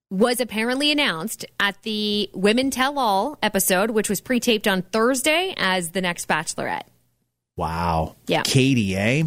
was 0.09 0.39
apparently 0.39 0.91
announced 0.91 1.45
at 1.59 1.81
the 1.83 2.29
Women 2.33 2.71
Tell 2.71 2.99
All 2.99 3.37
episode, 3.41 3.91
which 3.91 4.09
was 4.09 4.21
pre 4.21 4.39
taped 4.39 4.67
on 4.67 4.81
Thursday 4.81 5.53
as 5.57 5.91
the 5.91 6.01
next 6.01 6.27
Bachelorette. 6.27 6.83
Wow. 7.57 8.15
Yeah. 8.27 8.43
Katie, 8.43 8.95
eh? 8.95 9.23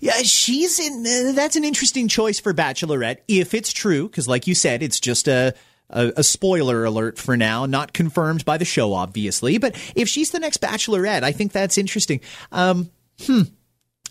Yeah, 0.00 0.18
she's 0.22 0.78
in. 0.78 1.00
Uh, 1.06 1.32
that's 1.32 1.56
an 1.56 1.64
interesting 1.64 2.08
choice 2.08 2.38
for 2.38 2.52
Bachelorette 2.52 3.18
if 3.26 3.54
it's 3.54 3.72
true, 3.72 4.08
because 4.08 4.28
like 4.28 4.46
you 4.46 4.54
said, 4.54 4.82
it's 4.82 5.00
just 5.00 5.28
a, 5.28 5.54
a. 5.88 6.12
A, 6.18 6.22
spoiler 6.22 6.84
alert 6.84 7.18
for 7.18 7.36
now, 7.36 7.64
not 7.64 7.94
confirmed 7.94 8.44
by 8.44 8.58
the 8.58 8.66
show, 8.66 8.92
obviously. 8.92 9.56
But 9.56 9.76
if 9.96 10.08
she's 10.08 10.30
the 10.30 10.38
next 10.38 10.60
Bachelorette, 10.60 11.22
I 11.22 11.32
think 11.32 11.52
that's 11.52 11.78
interesting. 11.78 12.20
Um, 12.52 12.90
hmm. 13.22 13.42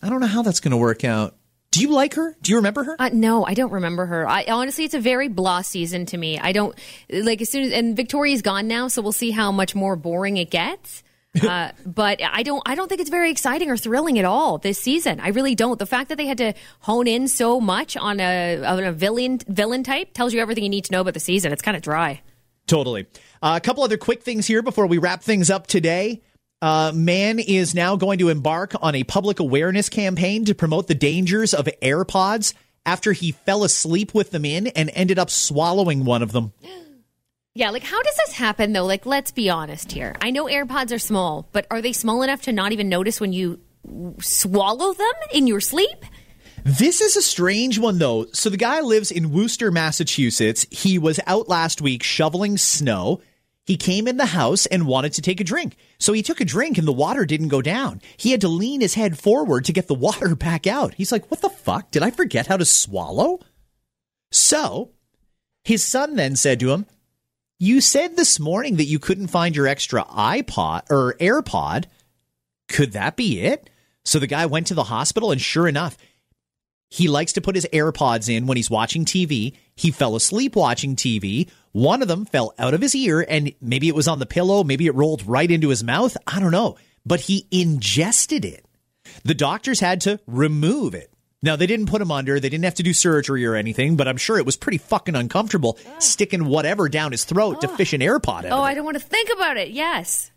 I 0.02 0.10
don't 0.10 0.20
know 0.20 0.28
how 0.28 0.42
that's 0.42 0.62
going 0.62 0.72
to 0.72 0.78
work 0.78 1.04
out. 1.04 1.36
Do 1.72 1.82
you 1.82 1.92
like 1.92 2.16
her? 2.16 2.36
Do 2.42 2.52
you 2.52 2.58
remember 2.58 2.84
her? 2.84 2.96
Uh, 2.98 3.10
no, 3.14 3.46
I 3.46 3.54
don't 3.54 3.72
remember 3.72 4.06
her. 4.06 4.28
I 4.28 4.46
honestly, 4.46 4.86
it's 4.86 4.96
a 4.96 5.00
very 5.00 5.28
blah 5.28 5.62
season 5.62 6.08
to 6.08 6.18
me. 6.18 6.40
I 6.40 6.52
don't 6.52 6.76
like 7.12 7.42
as 7.42 7.50
soon 7.50 7.64
as 7.64 7.72
and 7.74 7.96
Victoria's 7.96 8.42
gone 8.42 8.68
now, 8.68 8.88
so 8.88 9.02
we'll 9.02 9.12
see 9.12 9.32
how 9.32 9.52
much 9.52 9.76
more 9.76 9.96
boring 9.96 10.38
it 10.38 10.50
gets. 10.50 11.04
uh, 11.48 11.72
but 11.86 12.22
I 12.24 12.42
don't, 12.42 12.64
I 12.66 12.74
don't 12.74 12.88
think 12.88 13.02
it's 13.02 13.12
very 13.12 13.30
exciting 13.30 13.70
or 13.70 13.78
thrilling 13.78 14.18
at 14.18 14.26
all 14.26 14.58
this 14.58 14.80
season. 14.80 15.20
I 15.20 15.28
really 15.28 15.54
don't. 15.54 15.78
The 15.78 15.86
fact 15.86 16.10
that 16.10 16.18
they 16.18 16.26
had 16.26 16.40
to 16.40 16.54
hone 16.80 17.06
in 17.06 17.28
so 17.28 17.62
much 17.62 17.96
on 17.96 18.20
a, 18.20 18.64
on 18.64 18.84
a 18.84 18.92
villain 18.92 19.38
villain 19.48 19.84
type 19.84 20.14
tells 20.14 20.34
you 20.34 20.42
everything 20.42 20.64
you 20.64 20.72
need 20.72 20.86
to 20.86 20.92
know 20.92 21.02
about 21.02 21.14
the 21.14 21.20
season. 21.20 21.52
It's 21.52 21.62
kind 21.62 21.78
of 21.78 21.84
dry. 21.84 22.22
Totally. 22.66 23.06
Uh, 23.44 23.54
a 23.58 23.62
couple 23.62 23.84
other 23.84 23.98
quick 23.98 24.24
things 24.24 24.48
here 24.48 24.64
before 24.64 24.88
we 24.88 24.98
wrap 24.98 25.22
things 25.22 25.52
up 25.52 25.68
today. 25.68 26.22
Uh, 26.62 26.92
man 26.94 27.40
is 27.40 27.74
now 27.74 27.96
going 27.96 28.20
to 28.20 28.30
embark 28.30 28.74
on 28.82 28.94
a 28.94 29.04
public 29.06 29.40
awareness 29.40 29.88
campaign 29.88 30.44
to 30.46 30.54
promote 30.54 30.88
the 30.88 30.96
dangers 30.96 31.54
of 31.54 31.70
AirPods 31.82 32.54
after 32.86 33.14
he 33.14 33.32
fell 33.32 33.64
asleep 33.64 34.14
with 34.14 34.32
them 34.32 34.44
in 34.44 34.68
and 34.68 34.92
ended 34.94 35.18
up 35.18 35.30
swallowing 35.30 36.06
one 36.06 36.22
of 36.22 36.32
them. 36.32 36.54
Yeah, 37.56 37.72
like 37.72 37.84
how 37.84 38.02
does 38.02 38.16
this 38.16 38.36
happen 38.36 38.72
though? 38.72 38.86
Like, 38.86 39.06
let's 39.06 39.32
be 39.32 39.50
honest 39.50 39.92
here. 39.92 40.16
I 40.22 40.30
know 40.30 40.46
AirPods 40.46 40.94
are 40.94 41.00
small, 41.00 41.50
but 41.52 41.66
are 41.70 41.82
they 41.82 41.92
small 41.92 42.22
enough 42.22 42.44
to 42.44 42.54
not 42.54 42.72
even 42.72 42.88
notice 42.88 43.20
when 43.20 43.34
you 43.34 43.60
swallow 44.22 44.94
them 44.94 45.12
in 45.34 45.46
your 45.46 45.60
sleep? 45.60 46.06
This 46.64 47.02
is 47.02 47.18
a 47.18 47.22
strange 47.22 47.80
one, 47.80 47.98
though. 47.98 48.28
So, 48.34 48.50
the 48.50 48.56
guy 48.56 48.80
lives 48.82 49.12
in 49.12 49.32
Worcester, 49.34 49.72
Massachusetts. 49.72 50.68
He 50.70 51.00
was 51.00 51.20
out 51.26 51.50
last 51.50 51.82
week 51.82 52.04
shoveling 52.04 52.58
snow. 52.58 53.20
He 53.70 53.78
came 53.78 54.08
in 54.08 54.18
the 54.18 54.26
house 54.26 54.66
and 54.66 54.88
wanted 54.88 55.14
to 55.14 55.22
take 55.22 55.40
a 55.40 55.44
drink. 55.44 55.76
So 56.00 56.12
he 56.12 56.24
took 56.24 56.42
a 56.42 56.44
drink 56.44 56.80
and 56.80 56.88
the 56.88 56.92
water 56.92 57.24
didn't 57.24 57.50
go 57.50 57.62
down. 57.62 58.02
He 58.18 58.32
had 58.32 58.42
to 58.42 58.48
lean 58.48 58.82
his 58.82 58.96
head 58.96 59.20
forward 59.20 59.64
to 59.66 59.72
get 59.72 59.88
the 59.88 59.94
water 60.08 60.34
back 60.36 60.66
out. 60.66 60.96
He's 60.96 61.12
like, 61.12 61.30
What 61.30 61.42
the 61.42 61.52
fuck? 61.52 61.92
Did 61.92 62.02
I 62.02 62.10
forget 62.10 62.48
how 62.48 62.58
to 62.58 62.66
swallow? 62.66 63.42
So 64.32 64.90
his 65.64 65.84
son 65.84 66.16
then 66.16 66.36
said 66.36 66.60
to 66.62 66.72
him, 66.72 66.88
You 67.60 67.80
said 67.80 68.18
this 68.18 68.40
morning 68.40 68.78
that 68.78 68.86
you 68.86 68.98
couldn't 68.98 69.28
find 69.28 69.56
your 69.56 69.68
extra 69.68 70.04
iPod 70.04 70.90
or 70.90 71.14
AirPod. 71.20 71.86
Could 72.70 72.94
that 72.94 73.16
be 73.16 73.40
it? 73.40 73.70
So 74.04 74.18
the 74.18 74.26
guy 74.26 74.48
went 74.48 74.66
to 74.66 74.74
the 74.74 74.86
hospital 74.86 75.32
and 75.32 75.40
sure 75.40 75.68
enough, 75.68 75.96
he 76.90 77.08
likes 77.08 77.34
to 77.34 77.42
put 77.42 77.54
his 77.54 77.68
AirPods 77.72 78.36
in 78.36 78.48
when 78.48 78.58
he's 78.58 78.72
watching 78.72 79.06
TV. 79.06 79.56
He 79.76 79.92
fell 79.92 80.16
asleep 80.16 80.56
watching 80.56 80.96
TV. 80.96 81.52
One 81.72 82.02
of 82.02 82.08
them 82.08 82.26
fell 82.26 82.54
out 82.58 82.74
of 82.74 82.82
his 82.82 82.96
ear 82.96 83.26
and 83.28 83.54
maybe 83.62 83.88
it 83.88 83.96
was 83.96 84.08
on 84.08 84.20
the 84.20 84.26
pillow, 84.26 84.64
maybe 84.64 84.88
it 84.88 84.96
rolled 84.96 85.26
right 85.28 85.50
into 85.50 85.70
his 85.70 85.84
mouth. 85.84 86.18
I 86.26 86.40
don't 86.40 86.52
know. 86.52 86.78
But 87.06 87.22
he 87.22 87.48
ingested 87.52 88.46
it. 88.46 88.66
The 89.24 89.34
doctors 89.34 89.80
had 89.80 90.02
to 90.02 90.20
remove 90.28 90.94
it. 90.94 91.12
Now, 91.42 91.56
they 91.56 91.68
didn't 91.68 91.86
put 91.86 92.02
him 92.02 92.12
under, 92.12 92.40
they 92.40 92.50
didn't 92.50 92.66
have 92.66 92.76
to 92.76 92.84
do 92.84 92.94
surgery 92.94 93.46
or 93.46 93.56
anything, 93.56 93.96
but 93.96 94.10
I'm 94.10 94.18
sure 94.18 94.38
it 94.38 94.46
was 94.46 94.58
pretty 94.58 94.78
fucking 94.78 95.16
uncomfortable 95.16 95.80
sticking 96.00 96.46
whatever 96.46 96.90
down 96.90 97.14
his 97.14 97.24
throat 97.24 97.62
to 97.62 97.70
oh. 97.70 97.76
fish 97.76 97.94
an 97.94 98.02
AirPod 98.02 98.46
out. 98.46 98.60
Oh. 98.60 98.62
I 98.62 98.74
don't 98.74 98.84
want 98.84 98.98
to 98.98 99.04
think 99.04 99.30
about 99.34 99.56
it. 99.56 99.70
Yes. 99.70 100.32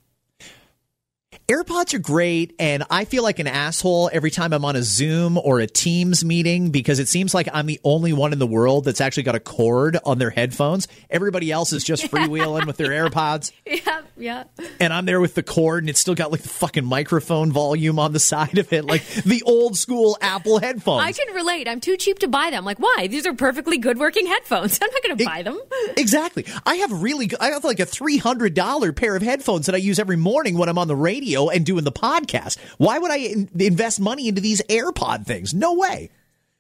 AirPods 1.49 1.93
are 1.95 1.99
great, 1.99 2.55
and 2.59 2.85
I 2.91 3.05
feel 3.05 3.23
like 3.23 3.39
an 3.39 3.47
asshole 3.47 4.11
every 4.13 4.31
time 4.31 4.53
I'm 4.53 4.65
on 4.65 4.77
a 4.77 4.83
Zoom 4.83 5.37
or 5.39 5.61
a 5.61 5.67
Teams 5.67 6.25
meeting 6.25 6.71
because 6.71 6.99
it 6.99 7.09
seems 7.09 7.35
like 7.35 7.49
I'm 7.53 7.67
the 7.67 7.81
only 7.85 8.13
one 8.13 8.33
in 8.33 8.39
the 8.39 8.47
world 8.47 8.85
that's 8.85 9.01
actually 9.01 9.25
got 9.25 9.35
a 9.35 9.41
cord 9.41 9.99
on 10.05 10.19
their 10.19 10.31
headphones. 10.31 10.89
Everybody 11.11 11.51
else 11.51 11.73
is 11.73 11.85
just 11.85 12.05
freewheeling 12.11 12.67
with 12.67 12.77
their 12.77 12.91
AirPods. 12.91 13.53
Yeah, 13.67 14.03
yeah. 14.17 14.45
And 14.79 14.93
I'm 14.93 15.05
there 15.07 15.21
with 15.21 15.35
the 15.35 15.43
cord, 15.43 15.83
and 15.83 15.91
it's 15.91 16.01
still 16.01 16.15
got 16.15 16.31
like 16.31 16.43
the 16.43 16.49
fucking 16.49 16.85
microphone 16.85 17.51
volume 17.51 17.99
on 17.99 18.13
the 18.13 18.21
side 18.21 18.59
of 18.59 18.73
it, 18.73 18.85
like 18.85 19.05
the 19.07 19.43
old 19.43 19.77
school 19.77 20.17
Apple 20.21 20.61
headphones. 20.61 21.05
I 21.05 21.13
can 21.13 21.35
relate. 21.35 21.67
I'm 21.67 21.81
too 21.81 21.97
cheap 21.97 22.19
to 22.21 22.29
buy 22.29 22.51
them. 22.51 22.65
Like, 22.65 22.79
why? 22.79 23.09
These 23.11 23.27
are 23.27 23.35
perfectly 23.35 23.79
good 23.79 23.99
working 23.99 24.27
headphones. 24.27 24.79
I'm 24.83 24.91
not 24.91 25.03
going 25.03 25.19
to 25.19 25.25
buy 25.25 25.43
them. 25.43 25.59
Exactly. 25.97 26.47
I 26.65 26.77
have 26.77 27.03
really, 27.03 27.31
I 27.39 27.51
have 27.51 27.65
like 27.65 27.79
a 27.79 27.87
three 27.87 28.17
hundred 28.17 28.55
dollar 28.55 28.93
pair 28.93 29.15
of 29.15 29.23
headphones 29.23 29.67
that 29.67 29.75
I 29.75 29.79
use 29.79 29.99
every 29.99 30.17
morning 30.17 30.57
when 30.57 30.69
I'm 30.69 30.79
on 30.79 30.89
the 30.89 30.97
radio 30.97 31.22
and 31.25 31.65
doing 31.65 31.85
the 31.85 31.93
podcast. 31.93 32.59
Why 32.79 32.99
would 32.99 33.11
I 33.11 33.17
in- 33.17 33.51
invest 33.59 34.01
money 34.01 34.29
into 34.29 34.41
these 34.41 34.63
AirPod 34.63 35.27
things? 35.27 35.55
No 35.55 35.75
way. 35.75 36.11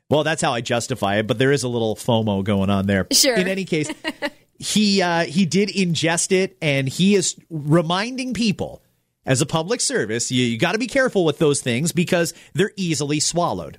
Well, 0.08 0.24
that's 0.24 0.42
how 0.42 0.52
I 0.52 0.60
justify 0.60 1.16
it, 1.16 1.26
but 1.26 1.38
there 1.38 1.52
is 1.52 1.62
a 1.62 1.68
little 1.68 1.96
FOMO 1.96 2.44
going 2.44 2.70
on 2.70 2.86
there. 2.86 3.06
Sure. 3.12 3.34
In 3.34 3.48
any 3.48 3.64
case, 3.64 3.90
he 4.58 5.00
uh, 5.00 5.24
he 5.24 5.46
did 5.46 5.70
ingest 5.70 6.32
it, 6.32 6.56
and 6.60 6.88
he 6.88 7.14
is 7.14 7.36
reminding 7.48 8.34
people 8.34 8.82
as 9.24 9.40
a 9.40 9.46
public 9.46 9.80
service, 9.80 10.30
you, 10.30 10.44
you 10.44 10.58
got 10.58 10.72
to 10.72 10.78
be 10.78 10.86
careful 10.86 11.24
with 11.24 11.38
those 11.38 11.60
things 11.60 11.92
because 11.92 12.34
they're 12.54 12.72
easily 12.76 13.20
swallowed. 13.20 13.78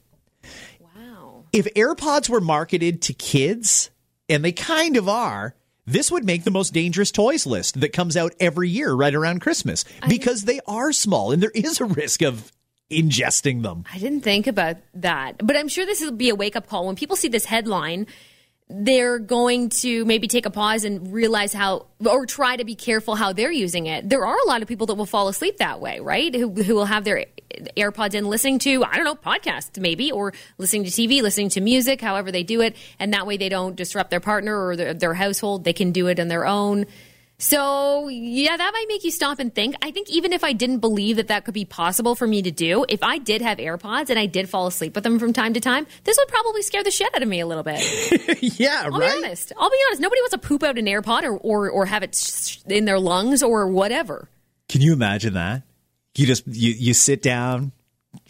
Wow. 0.79 1.45
If 1.51 1.65
AirPods 1.73 2.29
were 2.29 2.41
marketed 2.41 3.01
to 3.03 3.13
kids, 3.13 3.89
and 4.29 4.43
they 4.43 4.51
kind 4.53 4.97
of 4.97 5.09
are, 5.09 5.55
this 5.85 6.11
would 6.11 6.25
make 6.25 6.43
the 6.43 6.51
most 6.51 6.73
dangerous 6.73 7.11
toys 7.11 7.45
list 7.45 7.79
that 7.81 7.93
comes 7.93 8.15
out 8.15 8.33
every 8.39 8.69
year 8.69 8.93
right 8.93 9.13
around 9.13 9.41
Christmas 9.41 9.83
because 10.07 10.43
they 10.43 10.59
are 10.65 10.91
small 10.91 11.31
and 11.31 11.43
there 11.43 11.51
is 11.53 11.81
a 11.81 11.85
risk 11.85 12.21
of 12.21 12.51
ingesting 12.89 13.63
them. 13.63 13.83
I 13.91 13.97
didn't 13.97 14.21
think 14.21 14.47
about 14.47 14.77
that. 14.93 15.45
But 15.45 15.57
I'm 15.57 15.67
sure 15.67 15.85
this 15.85 16.01
will 16.01 16.11
be 16.11 16.29
a 16.29 16.35
wake 16.35 16.55
up 16.55 16.67
call. 16.67 16.85
When 16.85 16.95
people 16.95 17.15
see 17.15 17.27
this 17.27 17.45
headline, 17.45 18.07
they're 18.73 19.19
going 19.19 19.69
to 19.69 20.03
maybe 20.05 20.27
take 20.27 20.45
a 20.45 20.49
pause 20.49 20.83
and 20.83 21.13
realize 21.13 21.53
how, 21.53 21.85
or 22.05 22.25
try 22.25 22.55
to 22.55 22.63
be 22.63 22.75
careful 22.75 23.15
how 23.15 23.31
they're 23.31 23.51
using 23.51 23.85
it. 23.85 24.09
There 24.09 24.25
are 24.25 24.35
a 24.35 24.47
lot 24.47 24.61
of 24.61 24.67
people 24.67 24.87
that 24.87 24.95
will 24.95 25.05
fall 25.05 25.27
asleep 25.27 25.57
that 25.57 25.79
way, 25.79 25.99
right? 25.99 26.33
Who, 26.33 26.49
who 26.49 26.73
will 26.73 26.85
have 26.85 27.03
their 27.03 27.25
AirPods 27.77 28.15
in 28.15 28.25
listening 28.25 28.59
to, 28.59 28.83
I 28.83 28.95
don't 28.95 29.05
know, 29.05 29.15
podcasts 29.15 29.79
maybe, 29.79 30.11
or 30.11 30.33
listening 30.57 30.85
to 30.85 30.89
TV, 30.89 31.21
listening 31.21 31.49
to 31.49 31.61
music, 31.61 32.01
however 32.01 32.31
they 32.31 32.43
do 32.43 32.61
it. 32.61 32.75
And 32.99 33.13
that 33.13 33.27
way 33.27 33.37
they 33.37 33.49
don't 33.49 33.75
disrupt 33.75 34.09
their 34.09 34.19
partner 34.19 34.67
or 34.67 34.75
their, 34.75 34.93
their 34.93 35.13
household. 35.13 35.63
They 35.63 35.73
can 35.73 35.91
do 35.91 36.07
it 36.07 36.19
on 36.19 36.27
their 36.27 36.45
own. 36.45 36.85
So, 37.39 38.07
yeah, 38.07 38.55
that 38.55 38.71
might 38.73 38.85
make 38.87 39.03
you 39.03 39.11
stop 39.11 39.39
and 39.39 39.53
think. 39.53 39.75
I 39.81 39.91
think 39.91 40.09
even 40.09 40.31
if 40.33 40.43
I 40.43 40.53
didn't 40.53 40.79
believe 40.79 41.17
that 41.17 41.27
that 41.27 41.45
could 41.45 41.53
be 41.53 41.65
possible 41.65 42.15
for 42.15 42.25
me 42.25 42.41
to 42.41 42.51
do, 42.51 42.85
if 42.87 43.03
I 43.03 43.17
did 43.17 43.41
have 43.41 43.57
AirPods 43.57 44.09
and 44.09 44.17
I 44.17 44.27
did 44.27 44.47
fall 44.47 44.67
asleep 44.67 44.95
with 44.95 45.03
them 45.03 45.19
from 45.19 45.33
time 45.33 45.53
to 45.53 45.59
time, 45.59 45.85
this 46.03 46.17
would 46.17 46.27
probably 46.27 46.61
scare 46.61 46.83
the 46.83 46.91
shit 46.91 47.13
out 47.13 47.21
of 47.21 47.27
me 47.27 47.41
a 47.41 47.47
little 47.47 47.63
bit. 47.63 47.81
yeah, 48.59 48.83
I'll 48.85 48.91
right. 48.91 49.11
be 49.11 49.25
honest. 49.25 49.51
I'll 49.57 49.69
be 49.69 49.77
honest. 49.87 50.01
Nobody 50.01 50.21
wants 50.21 50.31
to 50.31 50.37
poop 50.37 50.63
out 50.63 50.77
an 50.77 50.85
AirPod 50.85 51.23
or, 51.23 51.37
or, 51.37 51.69
or 51.69 51.85
have 51.85 52.03
it 52.03 52.15
sh- 52.15 52.59
in 52.67 52.85
their 52.85 52.99
lungs 52.99 53.43
or 53.43 53.67
whatever. 53.67 54.29
Can 54.69 54.81
you 54.81 54.93
imagine 54.93 55.33
that? 55.33 55.63
You 56.15 56.27
just 56.27 56.47
you 56.47 56.71
you 56.71 56.93
sit 56.93 57.23
down, 57.23 57.71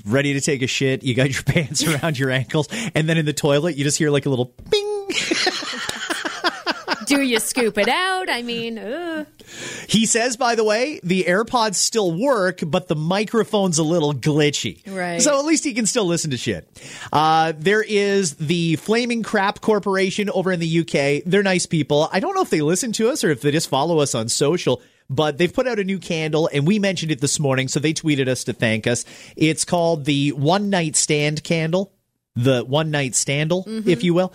ready 0.05 0.33
to 0.33 0.41
take 0.41 0.61
a 0.61 0.67
shit. 0.67 1.03
You 1.03 1.13
got 1.13 1.29
your 1.29 1.43
pants 1.53 1.85
around 1.85 2.17
your 2.17 2.31
ankles, 2.31 2.67
and 2.95 3.07
then 3.09 3.17
in 3.17 3.25
the 3.25 3.33
toilet, 3.33 3.75
you 3.75 3.83
just 3.83 3.97
hear 3.97 4.09
like 4.09 4.25
a 4.25 4.29
little 4.29 4.53
bing. 4.69 5.09
Do 7.05 7.21
you 7.21 7.39
scoop 7.39 7.77
it 7.77 7.87
out? 7.87 8.29
I 8.29 8.41
mean, 8.41 8.77
ugh. 8.77 9.27
He 9.87 10.05
says, 10.05 10.37
by 10.37 10.55
the 10.55 10.63
way, 10.63 10.99
the 11.03 11.25
AirPods 11.25 11.75
still 11.75 12.11
work, 12.11 12.59
but 12.65 12.87
the 12.87 12.95
microphone's 12.95 13.77
a 13.77 13.83
little 13.83 14.13
glitchy. 14.13 14.81
Right. 14.87 15.21
So 15.21 15.37
at 15.37 15.45
least 15.45 15.63
he 15.63 15.73
can 15.73 15.85
still 15.85 16.05
listen 16.05 16.31
to 16.31 16.37
shit. 16.37 16.67
Uh, 17.11 17.53
there 17.57 17.83
is 17.83 18.35
the 18.35 18.77
Flaming 18.77 19.23
Crap 19.23 19.61
Corporation 19.61 20.29
over 20.29 20.51
in 20.51 20.59
the 20.59 20.79
UK. 20.79 21.23
They're 21.25 21.43
nice 21.43 21.65
people. 21.65 22.09
I 22.11 22.19
don't 22.19 22.35
know 22.35 22.41
if 22.41 22.49
they 22.49 22.61
listen 22.61 22.91
to 22.93 23.09
us 23.09 23.23
or 23.23 23.29
if 23.31 23.41
they 23.41 23.51
just 23.51 23.69
follow 23.69 23.99
us 23.99 24.15
on 24.15 24.29
social. 24.29 24.81
But 25.09 25.37
they've 25.37 25.53
put 25.53 25.67
out 25.67 25.79
a 25.79 25.83
new 25.83 25.99
candle, 25.99 26.49
and 26.51 26.65
we 26.65 26.79
mentioned 26.79 27.11
it 27.11 27.19
this 27.19 27.37
morning, 27.37 27.67
so 27.67 27.79
they 27.79 27.93
tweeted 27.93 28.29
us 28.29 28.45
to 28.45 28.53
thank 28.53 28.87
us. 28.87 29.03
It's 29.35 29.65
called 29.65 30.05
the 30.05 30.31
One 30.31 30.69
Night 30.69 30.95
Stand 30.95 31.43
Candle, 31.43 31.91
the 32.35 32.63
One 32.63 32.89
Night 32.89 33.11
Standle, 33.11 33.85
if 33.85 34.03
you 34.03 34.13
will. 34.13 34.33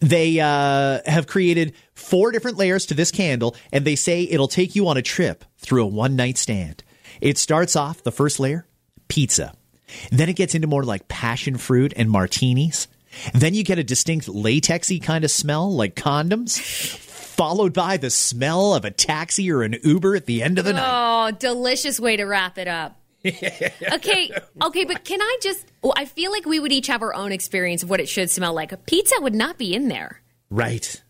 They 0.00 0.40
uh, 0.40 1.00
have 1.06 1.26
created 1.26 1.74
four 1.94 2.30
different 2.30 2.58
layers 2.58 2.86
to 2.86 2.94
this 2.94 3.10
candle, 3.10 3.56
and 3.72 3.84
they 3.84 3.96
say 3.96 4.24
it'll 4.24 4.48
take 4.48 4.76
you 4.76 4.88
on 4.88 4.96
a 4.96 5.02
trip 5.02 5.44
through 5.58 5.84
a 5.84 5.86
one 5.86 6.16
night 6.16 6.36
stand. 6.38 6.82
It 7.20 7.38
starts 7.38 7.76
off 7.76 8.02
the 8.02 8.12
first 8.12 8.38
layer, 8.38 8.66
pizza. 9.08 9.54
Then 10.10 10.28
it 10.28 10.36
gets 10.36 10.54
into 10.54 10.66
more 10.66 10.82
like 10.82 11.08
passion 11.08 11.56
fruit 11.56 11.92
and 11.96 12.10
martinis. 12.10 12.88
Then 13.32 13.54
you 13.54 13.64
get 13.64 13.78
a 13.78 13.84
distinct 13.84 14.26
latexy 14.26 15.02
kind 15.02 15.24
of 15.24 15.30
smell 15.30 15.72
like 15.72 15.94
condoms, 15.94 16.60
followed 16.60 17.72
by 17.72 17.96
the 17.96 18.10
smell 18.10 18.74
of 18.74 18.84
a 18.84 18.90
taxi 18.90 19.50
or 19.50 19.62
an 19.62 19.76
Uber 19.82 20.16
at 20.16 20.26
the 20.26 20.42
end 20.42 20.58
of 20.58 20.64
the 20.64 20.74
night. 20.74 20.84
Oh, 20.84 21.30
delicious 21.30 21.98
way 21.98 22.16
to 22.16 22.24
wrap 22.24 22.58
it 22.58 22.68
up. 22.68 22.95
okay, 23.26 24.30
okay, 24.62 24.84
but 24.84 25.04
can 25.04 25.20
I 25.20 25.38
just? 25.42 25.66
Well, 25.82 25.94
I 25.96 26.04
feel 26.04 26.30
like 26.30 26.46
we 26.46 26.60
would 26.60 26.72
each 26.72 26.86
have 26.86 27.02
our 27.02 27.14
own 27.14 27.32
experience 27.32 27.82
of 27.82 27.90
what 27.90 28.00
it 28.00 28.08
should 28.08 28.30
smell 28.30 28.54
like. 28.54 28.72
A 28.72 28.76
pizza 28.76 29.16
would 29.20 29.34
not 29.34 29.58
be 29.58 29.74
in 29.74 29.88
there. 29.88 30.22
Right. 30.50 31.02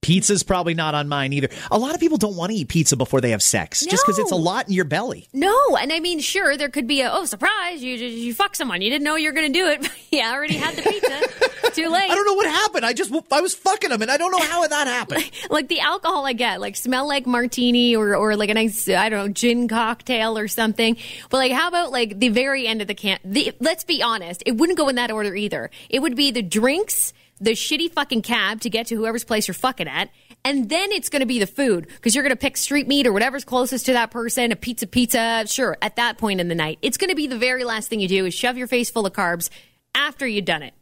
Pizza's 0.00 0.42
probably 0.42 0.74
not 0.74 0.94
on 0.94 1.08
mine 1.08 1.32
either. 1.32 1.48
A 1.70 1.78
lot 1.78 1.94
of 1.94 2.00
people 2.00 2.18
don't 2.18 2.36
want 2.36 2.52
to 2.52 2.56
eat 2.56 2.68
pizza 2.68 2.96
before 2.96 3.20
they 3.20 3.30
have 3.30 3.42
sex, 3.42 3.84
just 3.84 4.04
because 4.04 4.18
it's 4.18 4.30
a 4.30 4.36
lot 4.36 4.68
in 4.68 4.72
your 4.72 4.84
belly. 4.84 5.28
No, 5.32 5.76
and 5.76 5.92
I 5.92 5.98
mean, 5.98 6.20
sure, 6.20 6.56
there 6.56 6.68
could 6.68 6.86
be 6.86 7.00
a 7.00 7.10
oh 7.12 7.24
surprise, 7.24 7.82
you 7.82 7.94
you 7.94 8.32
fuck 8.32 8.54
someone, 8.54 8.80
you 8.80 8.90
didn't 8.90 9.04
know 9.04 9.16
you 9.16 9.28
were 9.28 9.34
going 9.34 9.52
to 9.52 9.58
do 9.58 9.66
it. 9.66 9.88
yeah, 10.10 10.30
I 10.30 10.34
already 10.34 10.54
had 10.54 10.76
the 10.76 10.82
pizza. 10.82 11.70
Too 11.72 11.88
late. 11.90 12.10
I 12.10 12.14
don't 12.14 12.24
know 12.24 12.34
what 12.34 12.46
happened. 12.46 12.86
I 12.86 12.92
just 12.92 13.12
I 13.32 13.40
was 13.40 13.54
fucking 13.54 13.90
them, 13.90 14.00
and 14.00 14.10
I 14.10 14.16
don't 14.16 14.30
know 14.30 14.44
how 14.44 14.66
that 14.66 14.86
happened. 14.86 15.30
like 15.50 15.68
the 15.68 15.80
alcohol 15.80 16.26
I 16.26 16.32
get, 16.32 16.60
like 16.60 16.76
smell 16.76 17.06
like 17.06 17.26
martini 17.26 17.96
or 17.96 18.14
or 18.14 18.36
like 18.36 18.50
a 18.50 18.54
nice 18.54 18.88
I 18.88 19.08
don't 19.08 19.26
know 19.26 19.32
gin 19.32 19.68
cocktail 19.68 20.38
or 20.38 20.48
something. 20.48 20.96
But 21.28 21.38
like, 21.38 21.52
how 21.52 21.68
about 21.68 21.90
like 21.90 22.18
the 22.18 22.28
very 22.28 22.66
end 22.66 22.80
of 22.80 22.88
the 22.88 22.94
can? 22.94 23.18
The, 23.24 23.52
let's 23.60 23.84
be 23.84 24.02
honest, 24.02 24.42
it 24.46 24.56
wouldn't 24.56 24.78
go 24.78 24.88
in 24.88 24.94
that 24.94 25.10
order 25.10 25.34
either. 25.34 25.70
It 25.90 26.00
would 26.00 26.16
be 26.16 26.30
the 26.30 26.42
drinks, 26.42 27.12
the 27.40 27.52
shitty 27.52 27.92
fucking 27.92 28.22
cab 28.22 28.60
to 28.62 28.70
get 28.70 28.86
to 28.86 28.96
whoever's 28.96 29.24
place 29.24 29.48
you're 29.48 29.54
fucking 29.54 29.88
at. 29.88 30.10
And 30.44 30.68
then 30.68 30.92
it's 30.92 31.08
going 31.08 31.20
to 31.20 31.26
be 31.26 31.38
the 31.38 31.46
food 31.46 31.86
because 31.88 32.14
you're 32.14 32.22
going 32.22 32.34
to 32.34 32.40
pick 32.40 32.56
street 32.56 32.86
meat 32.86 33.06
or 33.06 33.12
whatever's 33.12 33.44
closest 33.44 33.86
to 33.86 33.92
that 33.92 34.10
person, 34.10 34.52
a 34.52 34.56
pizza, 34.56 34.86
pizza. 34.86 35.44
Sure, 35.46 35.76
at 35.82 35.96
that 35.96 36.18
point 36.18 36.40
in 36.40 36.48
the 36.48 36.54
night, 36.54 36.78
it's 36.82 36.96
going 36.96 37.10
to 37.10 37.16
be 37.16 37.26
the 37.26 37.38
very 37.38 37.64
last 37.64 37.88
thing 37.88 38.00
you 38.00 38.08
do 38.08 38.26
is 38.26 38.34
shove 38.34 38.56
your 38.56 38.66
face 38.66 38.90
full 38.90 39.06
of 39.06 39.12
carbs 39.12 39.50
after 39.94 40.26
you've 40.26 40.44
done 40.44 40.62
it. 40.62 40.74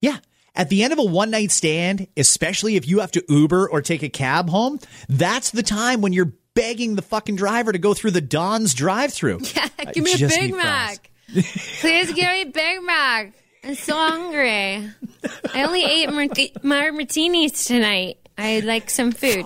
Yeah. 0.00 0.18
At 0.54 0.68
the 0.68 0.82
end 0.82 0.92
of 0.92 0.98
a 0.98 1.04
one 1.04 1.30
night 1.30 1.50
stand, 1.52 2.08
especially 2.16 2.76
if 2.76 2.86
you 2.86 2.98
have 3.00 3.12
to 3.12 3.24
Uber 3.28 3.68
or 3.68 3.80
take 3.82 4.02
a 4.02 4.08
cab 4.08 4.50
home, 4.50 4.80
that's 5.08 5.50
the 5.50 5.62
time 5.62 6.00
when 6.00 6.12
you're 6.12 6.32
begging 6.54 6.96
the 6.96 7.02
fucking 7.02 7.36
driver 7.36 7.72
to 7.72 7.78
go 7.78 7.94
through 7.94 8.10
the 8.10 8.20
Don's 8.20 8.74
drive 8.74 9.12
through. 9.12 9.38
Yeah, 9.54 9.92
give 9.92 10.04
me 10.04 10.12
a 10.12 10.28
Big 10.28 10.54
Mac. 10.54 11.10
Please 11.32 12.12
give 12.12 12.28
me 12.28 12.42
a 12.42 12.44
Big 12.44 12.82
Mac. 12.82 13.32
I'm 13.62 13.74
so 13.74 13.94
hungry. 13.94 14.88
I 15.54 15.64
only 15.64 15.84
ate 15.84 16.10
marti- 16.10 16.54
my 16.62 16.90
martinis 16.90 17.64
tonight. 17.64 18.16
I'd 18.38 18.64
like 18.64 18.88
some 18.88 19.12
food. 19.12 19.44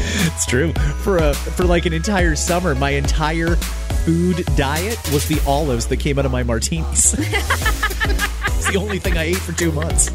It's 0.00 0.46
true. 0.46 0.72
For 1.02 1.18
a 1.18 1.34
for 1.34 1.64
like 1.64 1.84
an 1.84 1.92
entire 1.92 2.34
summer, 2.34 2.74
my 2.74 2.90
entire 2.90 3.56
food 3.56 4.44
diet 4.56 4.98
was 5.12 5.28
the 5.28 5.40
olives 5.46 5.86
that 5.88 5.98
came 5.98 6.18
out 6.18 6.24
of 6.24 6.32
my 6.32 6.42
martinis. 6.42 7.14
it's 7.18 8.70
the 8.70 8.76
only 8.78 8.98
thing 8.98 9.18
I 9.18 9.24
ate 9.24 9.36
for 9.36 9.52
two 9.52 9.72
months. 9.72 10.08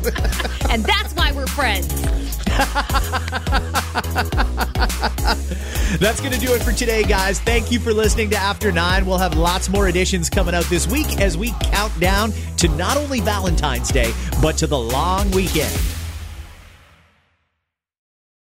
And 0.70 0.84
that's 0.84 1.14
why 1.14 1.32
we're 1.32 1.46
friends. 1.48 1.92
That's 6.00 6.20
going 6.20 6.34
to 6.34 6.40
do 6.40 6.54
it 6.54 6.62
for 6.62 6.72
today, 6.72 7.04
guys. 7.04 7.40
Thank 7.40 7.72
you 7.72 7.80
for 7.80 7.94
listening 7.94 8.30
to 8.32 8.38
After 8.38 8.72
Nine. 8.72 9.06
We'll 9.06 9.18
have 9.18 9.36
lots 9.36 9.70
more 9.70 9.88
editions 9.88 10.30
coming 10.30 10.54
out 10.56 10.66
this 10.66 10.88
week 10.88 11.20
as 11.20 11.38
we 11.38 11.54
count 11.62 11.98
down 12.00 12.32
to 12.58 12.68
not 12.70 12.98
only 12.98 13.20
Valentine's 13.20 13.90
Day, 13.90 14.14
but 14.42 14.58
to 14.58 14.68
the 14.68 14.78
long 14.78 15.30
weekend. 15.32 15.74